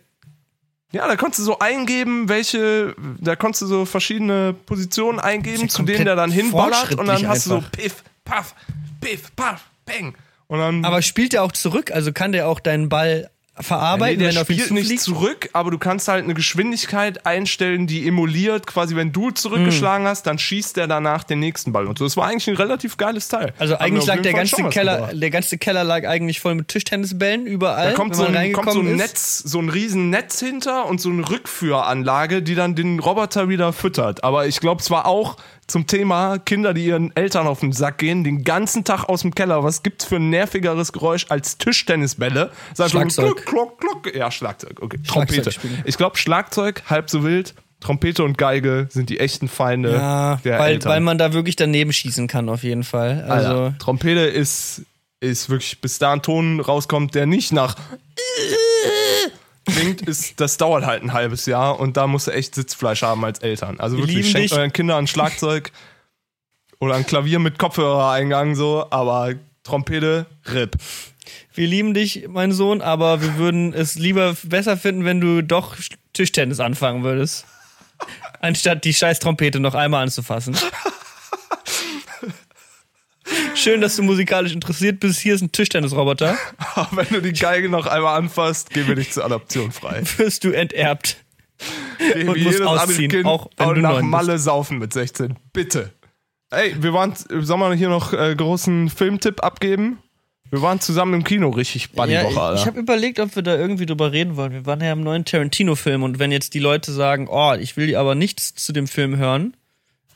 [0.93, 5.69] Ja, da konntest du so eingeben, welche, da konntest du so verschiedene Positionen eingeben, ja
[5.69, 7.73] zu denen der dann hinballert und dann hast du so einfach.
[7.73, 8.55] piff, paff,
[9.01, 10.17] piff, paff, bang.
[10.49, 11.93] Und dann Aber spielt der auch zurück?
[11.93, 13.31] Also kann der auch deinen Ball
[13.63, 15.03] verarbeiten, nee, der wenn er ihn spielt nicht zufliegt?
[15.03, 20.11] zurück, aber du kannst halt eine Geschwindigkeit einstellen, die emuliert, quasi wenn du zurückgeschlagen Hm.
[20.11, 22.05] hast, dann schießt der danach den nächsten Ball und so.
[22.05, 23.53] Das war eigentlich ein relativ geiles Teil.
[23.59, 26.69] Also Hat eigentlich lag der Fall ganze Keller, der ganze Keller lag eigentlich voll mit
[26.69, 27.91] Tischtennisbällen überall.
[27.91, 28.97] Da kommt so, ein, kommt so ein ist.
[28.97, 33.73] Netz, so ein riesen Netz hinter und so eine Rückführanlage, die dann den Roboter wieder
[33.73, 34.25] füttert.
[34.25, 35.37] Aber ich glaube, es war auch
[35.71, 39.35] zum Thema Kinder, die ihren Eltern auf den Sack gehen, den ganzen Tag aus dem
[39.35, 39.63] Keller.
[39.65, 42.51] Was gibt's für ein nervigeres Geräusch als Tischtennisbälle?
[42.75, 42.91] Sag.
[42.91, 44.15] Kluck, kluck, kluck.
[44.15, 44.99] Ja, Schlagzeug, okay.
[45.07, 45.51] Trompete.
[45.85, 47.55] Ich glaube, Schlagzeug, halb so wild.
[47.81, 50.93] Trompete und Geige sind die echten Feinde Ja, der weil, Eltern.
[50.93, 53.25] weil man da wirklich daneben schießen kann, auf jeden Fall.
[53.27, 54.83] Also, Alter, Trompete ist,
[55.21, 57.77] ist wirklich, bis da ein Ton rauskommt, der nicht nach
[59.67, 63.25] klingt, ist, das dauert halt ein halbes Jahr und da musst du echt Sitzfleisch haben
[63.25, 63.79] als Eltern.
[63.81, 64.59] Also Wir wirklich, schenkt dich.
[64.59, 65.71] euren Kindern ein Schlagzeug
[66.81, 70.77] oder ein Klavier mit Kopfhörereingang so, aber Trompete, RIP.
[71.55, 75.77] wir lieben dich, mein Sohn, aber wir würden es lieber besser finden, wenn du doch
[76.13, 77.45] Tischtennis anfangen würdest.
[78.41, 80.57] Anstatt die scheiß Trompete noch einmal anzufassen.
[83.55, 85.21] Schön, dass du musikalisch interessiert bist.
[85.21, 86.37] Hier ist ein Tischtennisroboter.
[86.75, 90.03] Aber wenn du die Geige noch einmal anfasst, gehen wir dich zur Adoption frei.
[90.17, 91.17] Wirst du enterbt.
[91.99, 94.11] Geh Und musst ausziehen, Kind auch wenn du nach neun bist.
[94.11, 95.37] Malle saufen mit 16.
[95.53, 95.91] Bitte.
[96.51, 99.99] Ey, wir waren, sollen wir hier noch äh, großen Filmtipp abgeben?
[100.51, 102.61] Wir waren zusammen im Kino, richtig Buddywoche, Ja, ich Alter.
[102.61, 104.53] ich habe überlegt, ob wir da irgendwie drüber reden wollen.
[104.53, 107.95] Wir waren ja im neuen Tarantino-Film und wenn jetzt die Leute sagen, oh, ich will
[107.95, 109.57] aber nichts zu dem Film hören,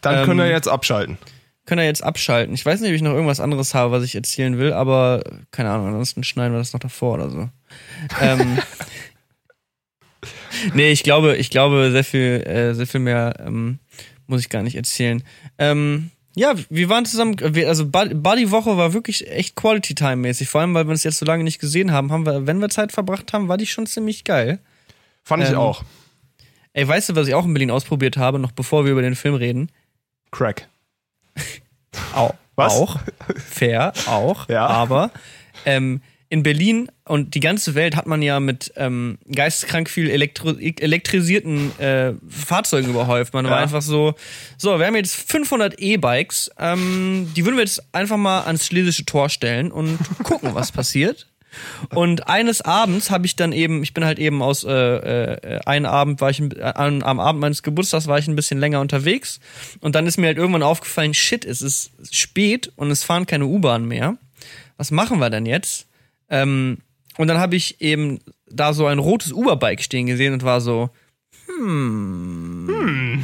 [0.00, 1.18] Dann ähm, können wir jetzt abschalten.
[1.66, 2.54] Können wir jetzt abschalten.
[2.54, 5.70] Ich weiß nicht, ob ich noch irgendwas anderes habe, was ich erzählen will, aber keine
[5.70, 7.48] Ahnung, ansonsten schneiden wir das noch davor oder so.
[8.20, 8.58] ähm,
[10.74, 13.78] nee, ich glaube, ich glaube, sehr viel, äh, sehr viel mehr ähm,
[14.26, 15.22] muss ich gar nicht erzählen.
[15.58, 17.36] Ähm, ja, wir waren zusammen,
[17.66, 20.48] also Bud- Buddy-Woche war wirklich echt Quality-Time-mäßig.
[20.48, 22.68] Vor allem, weil wir uns jetzt so lange nicht gesehen haben, haben wir, wenn wir
[22.70, 24.58] Zeit verbracht haben, war die schon ziemlich geil.
[25.22, 25.84] Fand ich ähm, auch.
[26.72, 29.14] Ey, weißt du, was ich auch in Berlin ausprobiert habe, noch bevor wir über den
[29.14, 29.70] Film reden?
[30.32, 30.68] Crack.
[32.14, 32.72] Au Was?
[32.72, 32.98] Auch.
[33.50, 34.48] Fair, auch.
[34.48, 34.66] Ja.
[34.66, 35.10] Aber
[35.66, 40.50] ähm, in Berlin und die ganze Welt hat man ja mit ähm, geisteskrank viel elektro
[40.52, 43.34] elektrisierten äh, Fahrzeugen überhäuft.
[43.34, 43.62] Man war Ja.
[43.62, 44.14] einfach so,
[44.56, 49.04] so, wir haben jetzt 500 E-Bikes, ähm, die würden wir jetzt einfach mal ans Schlesische
[49.04, 51.26] Tor stellen und gucken, was passiert.
[51.94, 55.86] Und eines Abends habe ich dann eben, ich bin halt eben aus, äh, äh, einen
[55.86, 59.40] Abend war ich, ein- äh, am, Abend meines Geburtstags war ich ein bisschen länger unterwegs
[59.80, 63.46] und dann ist mir halt irgendwann aufgefallen, shit, es ist spät und es fahren keine
[63.46, 64.16] U-Bahn mehr.
[64.76, 65.86] Was machen wir denn jetzt?
[66.30, 66.78] Ähm,
[67.16, 68.18] und dann habe ich eben
[68.50, 70.90] da so ein rotes Uber-Bike stehen gesehen und war so,
[71.46, 73.22] hm,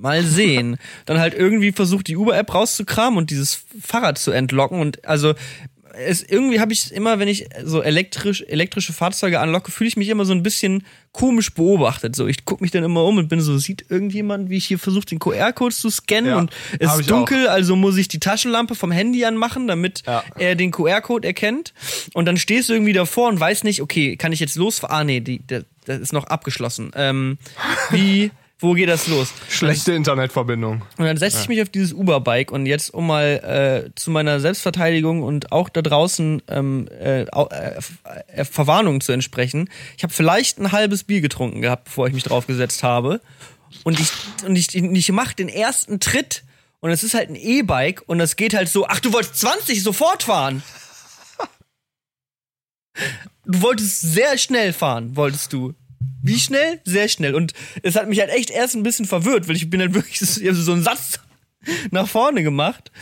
[0.00, 0.76] mal sehen.
[1.06, 5.34] Dann halt irgendwie versucht, die Uber-App rauszukramen und dieses Fahrrad zu entlocken und also
[5.98, 10.08] es irgendwie habe ich immer, wenn ich so elektrisch, elektrische Fahrzeuge anlocke, fühle ich mich
[10.08, 12.14] immer so ein bisschen komisch beobachtet.
[12.14, 14.78] So, ich gucke mich dann immer um und bin so, sieht irgendjemand, wie ich hier
[14.78, 17.16] versuche, den QR-Code zu scannen Ja, und es ist ich auch.
[17.18, 20.22] dunkel, also muss ich die Taschenlampe vom Handy anmachen, damit Ja.
[20.38, 21.72] er den QR-Code erkennt.
[22.12, 24.94] Und dann stehst du irgendwie davor und weißt nicht, okay, kann ich jetzt losfahren?
[24.96, 25.64] Ah, nee, die, das
[26.00, 26.90] ist noch abgeschlossen.
[26.94, 27.38] Ähm,
[27.90, 29.32] wie, wo geht das los?
[29.50, 30.82] Schlechte Internetverbindung.
[30.96, 34.40] Und dann setze ich mich auf dieses Uber-Bike und jetzt, um mal äh, zu meiner
[34.40, 37.80] Selbstverteidigung und auch da draußen ähm, äh, äh,
[38.28, 42.24] äh, Verwarnung zu entsprechen, ich habe vielleicht ein halbes Bier getrunken gehabt, bevor ich mich
[42.24, 43.20] drauf gesetzt habe.
[43.84, 44.08] und ich,
[44.46, 46.42] und ich, ich mach den ersten Tritt
[46.80, 49.82] und es ist halt ein E-Bike und das geht halt so, ach, du wolltest 20
[49.82, 50.62] sofort fahren.
[53.44, 55.74] Du wolltest sehr schnell fahren, wolltest du.
[56.22, 56.80] Wie schnell?
[56.84, 57.34] Sehr schnell.
[57.34, 57.52] Und
[57.82, 60.72] es hat mich halt echt erst ein bisschen verwirrt, weil ich bin halt wirklich so
[60.72, 61.20] einen Satz
[61.90, 62.92] nach vorne gemacht,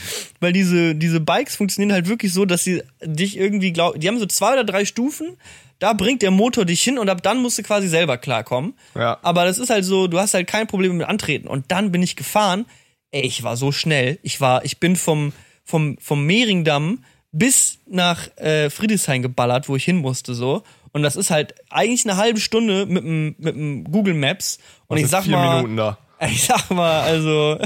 [0.40, 4.18] weil diese, diese Bikes funktionieren halt wirklich so, dass sie dich irgendwie glauben, die haben
[4.18, 5.36] so zwei oder drei Stufen,
[5.78, 8.74] da bringt der Motor dich hin und ab dann musst du quasi selber klarkommen.
[8.94, 9.18] Ja.
[9.22, 11.48] Aber das ist halt so, du hast halt kein Problem mit Antreten.
[11.48, 12.64] Und dann bin ich gefahren,
[13.10, 14.18] ey, ich war so schnell.
[14.22, 15.32] Ich war, ich bin vom,
[15.64, 20.62] vom, vom Mehringdamm bis nach äh, Friedrichshain geballert, wo ich hin musste, so.
[20.94, 24.58] Und das ist halt eigentlich eine halbe Stunde mit dem, mit dem Google Maps.
[24.86, 25.98] Und Das ich sag vier mal, Minuten da.
[26.20, 27.58] ich sag mal, also,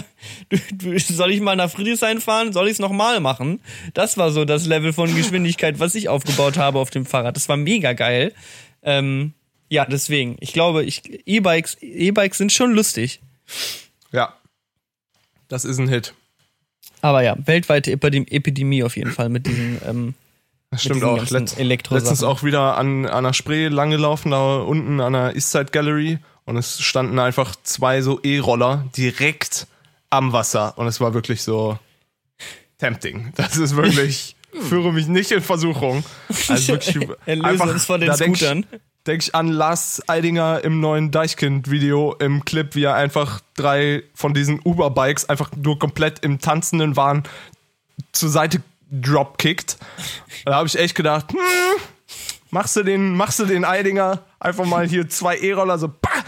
[0.48, 2.54] du, du, soll ich mal nach Friedrichshain fahren?
[2.54, 3.60] Soll ich es nochmal machen?
[3.92, 7.36] Das war so das Level von Geschwindigkeit, was ich aufgebaut habe auf dem Fahrrad.
[7.36, 8.32] Das war mega geil.
[8.82, 9.34] Ähm,
[9.68, 10.38] ja, deswegen.
[10.40, 13.20] Ich glaube, ich, E-Bikes, E-Bikes sind schon lustig.
[14.10, 14.32] Ja.
[15.48, 16.14] Das ist ein Hit.
[17.02, 20.14] Aber ja, weltweite Epidem Epidemie auf jeden Fall mit diesen, ähm,
[20.70, 21.16] Das stimmt auch.
[21.18, 21.96] Elektrosachen.
[22.04, 26.18] letztens auch wieder an, an der Spree lang gelaufen, da unten an der Eastside Gallery.
[26.44, 29.66] Und es standen einfach zwei so E-Roller direkt
[30.10, 30.76] am Wasser.
[30.78, 31.78] Und es war wirklich so
[32.78, 33.32] tempting.
[33.36, 34.36] Das ist wirklich,
[34.68, 36.04] führe mich nicht in Versuchung.
[36.48, 38.66] Also wirklich Erlöse uns von den da denk ich- Scootern.
[39.06, 44.34] Denke ich an Lars Eidinger im neuen Deichkind-Video im Clip, wie er einfach drei von
[44.34, 47.22] diesen Uber-Bikes einfach nur komplett im tanzenden Wahn
[48.12, 48.60] zur Seite
[48.90, 49.76] dropkickt.
[50.44, 51.38] Da habe ich echt gedacht, hm,
[52.50, 56.24] machst du den, machst du den Eidinger einfach mal hier zwei E-Roller so pah,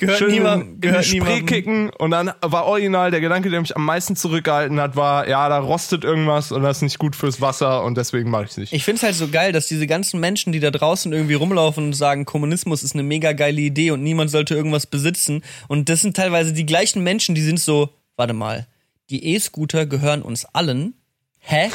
[0.00, 1.46] Gehört schön niemand, in gehört Spree niemandem.
[1.46, 5.46] kicken und dann war original der Gedanke, der mich am meisten zurückgehalten hat, war, ja,
[5.50, 8.56] da rostet irgendwas und das ist nicht gut fürs Wasser und deswegen mache ich es
[8.56, 8.72] nicht.
[8.72, 11.92] Ich find's halt so geil, dass diese ganzen Menschen, die da draußen irgendwie rumlaufen und
[11.92, 15.42] sagen, Kommunismus ist eine mega geile Idee und niemand sollte irgendwas besitzen.
[15.68, 18.66] Und das sind teilweise die gleichen Menschen, die sind so, warte mal,
[19.10, 20.94] die E-Scooter gehören uns allen.
[21.40, 21.70] Hä?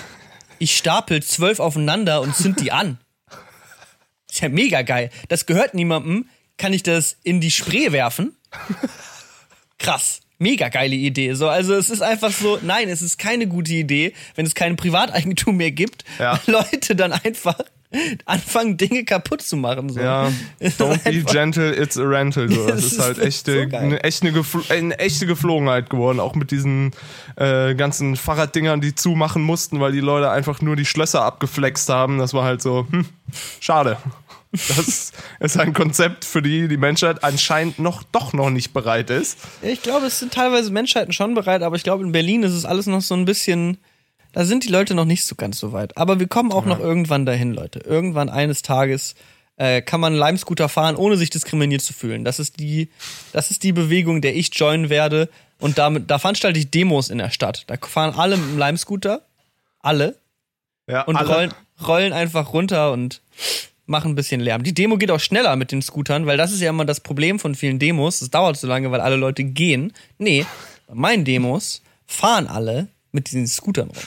[0.59, 2.97] Ich stapel zwölf aufeinander und zünd die an.
[4.30, 5.09] Ist ja mega geil.
[5.30, 6.30] Das gehört niemandem.
[6.57, 8.36] Kann ich das in die Spree werfen?
[9.78, 10.22] Krass.
[10.38, 11.34] Mega geile Idee.
[11.34, 14.76] So, also es ist einfach so, nein, es ist keine gute Idee, wenn es kein
[14.76, 16.39] Privateigentum mehr gibt, Ja.
[16.45, 17.55] Leute dann einfach
[18.26, 19.89] anfangen, Dinge kaputt zu machen.
[19.89, 20.00] So.
[20.00, 20.32] Ja,
[20.62, 22.50] don't be gentle, it's a rental.
[22.50, 22.66] So.
[22.68, 23.82] Das Das ist halt so echte, geil.
[23.82, 24.34] eine, echte,
[24.70, 26.20] eine echte Geflogenheit geworden.
[26.20, 26.91] Auch mit diesen
[27.36, 32.18] äh, ganzen Fahrraddingern, die zumachen mussten, weil die Leute einfach nur die Schlösser abgeflext haben.
[32.18, 33.06] Das war halt so, hm,
[33.60, 33.98] schade.
[34.52, 39.38] Das ist ein Konzept, für die die Menschheit anscheinend noch doch noch nicht bereit ist.
[39.62, 42.66] Ich glaube, es sind teilweise Menschheiten schon bereit, aber ich glaube, in Berlin ist es
[42.66, 43.78] alles noch so ein bisschen.
[44.36, 45.96] Da sind die Leute noch nicht so ganz so weit.
[45.96, 47.80] Aber wir kommen auch noch irgendwann dahin, Leute.
[47.80, 49.16] Irgendwann eines Tages
[49.56, 52.26] äh, kann man Lime-Scooter fahren, ohne sich diskriminiert zu fühlen.
[52.26, 52.90] Das ist die,
[53.32, 55.30] das ist die Bewegung, der ich joinen werde.
[55.60, 57.64] Und damit, da veranstalte ich Demos in der Stadt.
[57.68, 59.22] Da fahren alle mit dem Lime-Scooter.
[59.80, 60.18] Alle.
[60.86, 61.54] Ja, Und alle- rollen,
[61.88, 63.22] rollen einfach runter und
[63.86, 64.64] machen ein bisschen Lärm.
[64.64, 67.40] Die Demo geht auch schneller mit den Scootern, weil das ist ja immer das Problem
[67.40, 68.22] von vielen Demos.
[68.22, 69.94] Es dauert so lange, weil alle Leute gehen.
[70.18, 70.46] Nee,
[70.88, 74.04] bei meinen Demos fahren alle mit diesen Scootern rum.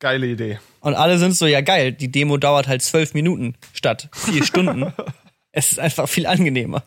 [0.00, 0.58] Geile Idee.
[0.80, 4.92] Und alle sind so, ja geil, die Demo dauert halt zwölf Minuten statt vier Stunden.
[5.52, 6.84] Es ist einfach viel angenehmer.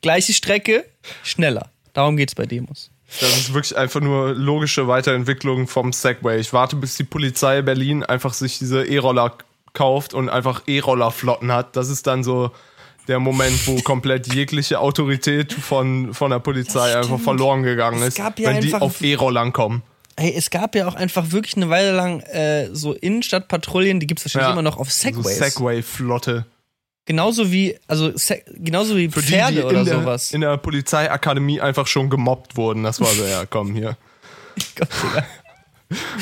[0.00, 0.84] Gleiche Strecke,
[1.22, 1.70] schneller.
[1.92, 2.90] Darum geht's bei Demos.
[3.20, 6.40] Das ist wirklich einfach nur logische Weiterentwicklung vom Segway.
[6.40, 9.36] Ich warte, bis die Polizei Berlin einfach sich diese E-Roller
[9.74, 11.76] kauft und einfach E-Roller-Flotten hat.
[11.76, 12.50] Das ist dann so
[13.06, 18.16] der Moment, wo komplett jegliche Autorität von, von der Polizei einfach verloren gegangen Es ist,
[18.16, 19.82] gab ja wenn die auf E-Rollern kommen.
[20.22, 24.24] Ey, es gab ja auch einfach wirklich eine Weile lang äh, so Innenstadtpatrouillen, die gibt's
[24.24, 24.52] wahrscheinlich Ja.
[24.52, 25.36] immer noch auf Segways.
[25.38, 26.46] So Segway-Flotte.
[27.06, 28.12] genauso wie, also
[28.56, 30.30] genauso wie Für die, Pferde die in, oder der, sowas.
[30.32, 32.84] in der Polizeiakademie einfach schon gemobbt wurden.
[32.84, 33.96] Das war so, ja, komm hier.
[34.76, 35.26] Gott, Digga.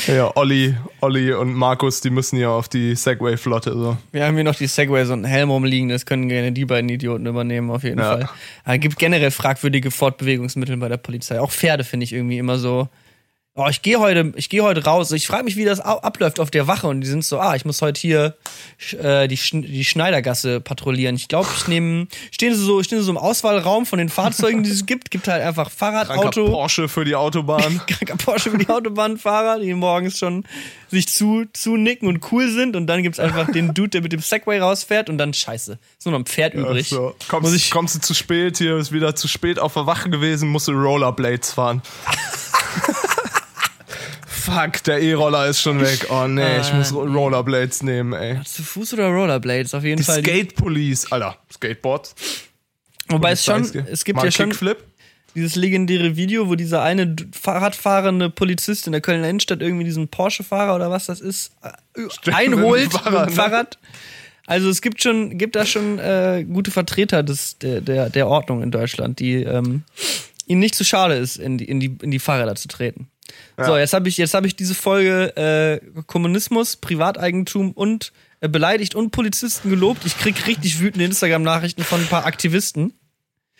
[0.08, 3.72] Ja, Olli, Olli und Markus, die müssen ja auf die Segway-Flotte.
[3.72, 3.96] So.
[4.12, 6.88] Wir haben hier noch die Segways und einen Helm rumliegen, das können gerne die beiden
[6.88, 8.16] Idioten übernehmen, auf jeden Ja.
[8.16, 8.28] Fall.
[8.64, 11.38] Es gibt generell fragwürdige Fortbewegungsmittel bei der Polizei.
[11.38, 12.88] Auch Pferde finde ich irgendwie immer so.
[13.62, 15.12] Oh, ich gehe heute, ich gehe heute raus.
[15.12, 17.66] Ich frage mich, wie das abläuft auf der Wache und die sind so, ah, ich
[17.66, 18.34] muss heute hier
[18.80, 21.14] sch- äh, die, Schn die Schneidergasse patrouillieren.
[21.16, 24.62] Ich glaube, ich nehme, stehen sie so, stehen sie so im Auswahlraum von den Fahrzeugen,
[24.62, 27.82] die es gibt, gibt halt einfach Fahrrad, Kranker Auto, Porsche für die Autobahn.
[27.86, 30.44] kranker Porsche für die Autobahnfahrer, die morgens schon
[30.88, 34.12] sich zu, zu nicken und cool sind und dann gibt's einfach den Dude, der mit
[34.12, 35.78] dem Segway rausfährt und dann scheiße.
[35.98, 36.88] Ist nur noch ein Pferd übrig.
[36.88, 40.08] So, kommst, ich, kommst du zu spät, hier ist wieder zu spät auf der Wache
[40.08, 41.82] gewesen, musst du Rollerblades fahren.
[44.40, 46.06] Fuck, der E-Roller ist schon weg.
[46.10, 48.40] Oh nee, ich muss Ro- Rollerblades nehmen, ey.
[48.44, 49.74] zu Fuß oder Rollerblades?
[49.74, 50.20] Auf jeden Die Fall.
[50.22, 52.14] Skate Police, Alter, Skateboard.
[53.08, 54.78] Wobei es schon, es gibt Mal ja schon Kickflip.
[55.34, 60.76] dieses legendäre Video, wo dieser eine Fahrradfahrende Polizist in der Kölner Innenstadt irgendwie diesen Porsche-Fahrer
[60.76, 63.36] oder was das ist, äh, einholt mit dem mit Fahrrad, dem ne?
[63.36, 63.78] Fahrrad.
[64.46, 68.62] Also es gibt schon, gibt da schon äh, gute Vertreter des, der, der, der Ordnung
[68.62, 69.82] in Deutschland, die ähm,
[70.46, 73.09] ihnen nicht zu schade ist, in die, in die, in die Fahrräder zu treten.
[73.58, 78.94] So, jetzt habe ich, jetzt habe ich diese Folge äh, Kommunismus, Privateigentum und äh, beleidigt
[78.94, 80.06] und Polizisten gelobt.
[80.06, 82.94] Ich krieg richtig wütende Instagram-Nachrichten von ein paar Aktivisten.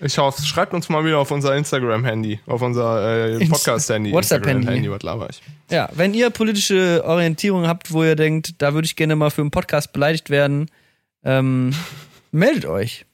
[0.02, 4.12] Ich hoffe, schreibt uns mal wieder auf unser Instagram-Handy, auf unser äh, Podcast-Handy.
[4.12, 4.90] WhatsApp-Handy.
[4.90, 5.42] Was laber ich.
[5.70, 9.42] Ja, wenn ihr politische Orientierung habt, wo ihr denkt, da würde ich gerne mal für
[9.42, 10.70] einen Podcast beleidigt werden,
[11.22, 11.74] ähm,
[12.32, 13.04] meldet euch.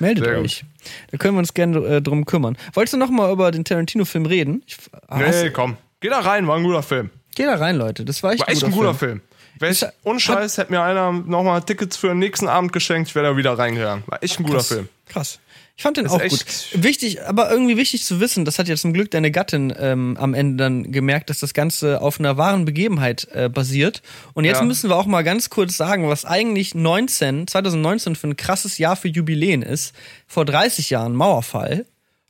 [0.00, 0.44] Meldet Sehr gut.
[0.44, 0.64] euch.
[1.12, 2.56] Da können wir uns gerne äh, drum kümmern.
[2.72, 4.62] Wolltest du noch mal über den Tarantino-Film reden?
[4.66, 4.78] Ich,
[5.16, 5.76] Nee, komm.
[6.00, 7.10] Geh da rein, war ein guter Film.
[7.34, 8.04] Geh da rein, Leute.
[8.04, 9.20] Das war echt, War echt ein guter Film.
[9.58, 13.14] Wär ich, ohne Scheiß, hätte mir einer nochmal Tickets für den nächsten Abend geschenkt, ich
[13.14, 14.04] wäre da wieder reingegangen.
[14.06, 14.68] War echt ein guter Krass.
[14.68, 14.88] Film.
[15.06, 15.38] Krass.
[15.78, 16.44] Ich fand den auch gut.
[16.72, 20.32] Wichtig, aber irgendwie wichtig zu wissen, das hat ja zum Glück deine Gattin ähm, am
[20.32, 24.00] Ende dann gemerkt, dass das Ganze auf einer wahren Begebenheit äh, basiert.
[24.32, 24.64] Und jetzt Ja.
[24.64, 28.96] müssen wir auch mal ganz kurz sagen, was eigentlich 19, 2019 für ein krasses Jahr
[28.96, 29.94] für Jubiläen ist.
[30.26, 31.84] Vor 30 Jahren Mauerfall,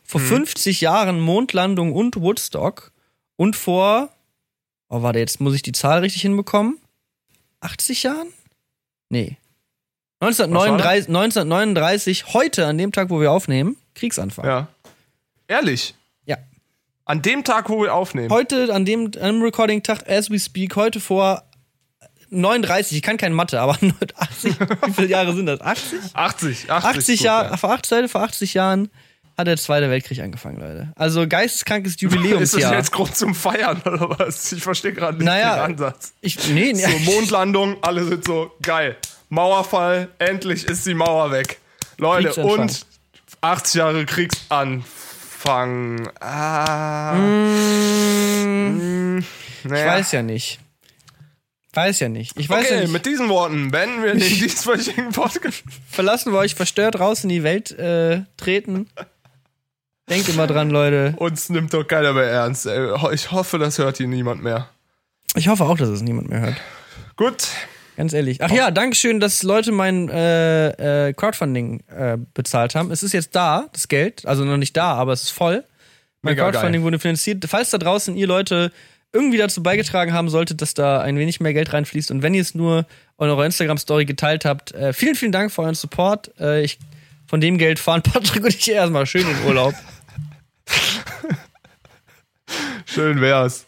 [0.04, 0.26] vor Mhm.
[0.26, 2.90] 50 Jahren Mondlandung und Woodstock
[3.36, 4.10] und vor,
[4.88, 6.78] oh warte, jetzt muss ich die Zahl richtig hinbekommen.
[7.60, 8.28] 80 Jahren?
[9.08, 9.36] Nee.
[10.20, 14.46] 1939, 1939, heute, an dem Tag, wo wir aufnehmen, Kriegsanfang.
[14.46, 14.68] Ja.
[15.46, 15.94] Ehrlich.
[16.24, 16.38] Ja.
[17.04, 18.30] An dem Tag, wo wir aufnehmen.
[18.30, 21.42] Heute, an dem, am Recording-Tag, as we speak, heute vor
[22.30, 23.72] 39, ich kann kein Mathe, aber
[24.16, 25.60] 80, wie viele Jahre sind das?
[25.60, 25.98] 80?
[26.14, 26.70] 80, 80.
[26.70, 27.56] 80 gut, Jahre, ja.
[27.56, 28.90] vor 80, vor 80 Jahren
[29.36, 30.92] hat der Zweite Weltkrieg angefangen, Leute.
[30.96, 32.74] Also geisteskrankes Ist das Jubiläumsjahr.
[32.74, 34.52] jetzt Grund zum Feiern oder was?
[34.52, 36.12] Ich verstehe gerade nicht Naja, den Ansatz.
[36.20, 36.82] Ich, nee, nee.
[36.82, 38.96] So, Mondlandung, alle sind so geil.
[39.28, 41.58] Mauerfall, endlich ist die Mauer weg.
[41.98, 42.86] Leute, und
[43.40, 46.08] 80 Jahre Kriegsanfang.
[46.20, 47.14] Ah.
[47.14, 49.86] Mm, mm, ich naja.
[49.86, 50.60] weiß ja nicht.
[51.72, 52.32] Weiß ja nicht.
[52.38, 52.92] Ich weiß Okay, ja nicht.
[52.92, 55.62] mit diesen Worten beenden wir den dieswöchigen Podcast.
[55.90, 58.88] Verlassen wir euch verstört raus in die Welt äh, treten.
[60.08, 61.14] Denkt immer dran, Leute.
[61.16, 62.66] Uns nimmt doch keiner mehr ernst.
[62.66, 62.90] ey.
[63.12, 64.68] Ich hoffe, das hört hier niemand mehr.
[65.34, 66.56] Ich hoffe auch, dass es niemand mehr hört.
[67.16, 67.48] Gut.
[67.96, 68.42] Ganz ehrlich.
[68.42, 72.90] Ach ja, Dankeschön, dass Leute mein äh, äh, Crowdfunding äh, bezahlt haben.
[72.90, 74.26] Es ist jetzt da, das Geld.
[74.26, 75.64] Also noch nicht da, aber es ist voll.
[76.22, 77.44] Mein Mega Crowdfunding wurde finanziert.
[77.48, 78.70] Falls da draußen ihr Leute
[79.12, 82.42] irgendwie dazu beigetragen haben solltet, dass da ein wenig mehr Geld reinfließt und wenn ihr
[82.42, 82.80] es nur
[83.18, 86.32] in eurer Instagram-Story geteilt habt, äh, vielen, vielen Dank für euren Support.
[86.38, 86.78] Äh, ich,
[87.26, 89.74] von dem Geld fahren Patrick und ich erstmal schön in Urlaub.
[92.86, 93.66] Schön wär's.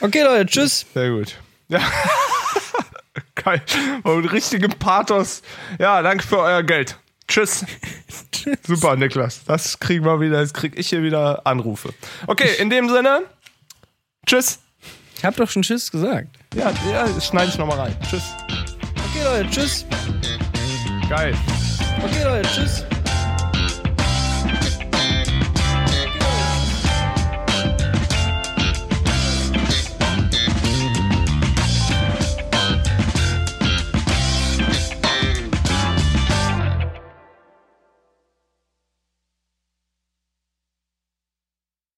[0.00, 0.86] Okay, Leute, tschüss.
[0.92, 1.36] Sehr gut.
[1.68, 1.80] Ja.
[3.34, 3.62] Geil.
[4.02, 5.42] Und mit richtigem Pathos.
[5.78, 6.98] Ja, danke für euer Geld.
[7.26, 7.64] Tschüss.
[8.66, 9.42] Super, Niklas.
[9.46, 10.40] Das kriegen wir wieder.
[10.40, 11.94] Jetzt krieg ich hier wieder Anrufe.
[12.26, 13.22] Okay, in dem Sinne.
[14.26, 14.60] Tschüss.
[15.16, 16.28] Ich hab doch schon Tschüss gesagt.
[16.54, 17.96] Ja, ja das schneide ich nochmal rein.
[18.02, 18.22] Tschüss.
[19.10, 19.86] Okay, Leute, tschüss.
[21.08, 21.34] Geil.
[22.02, 22.84] Okay, Leute, tschüss.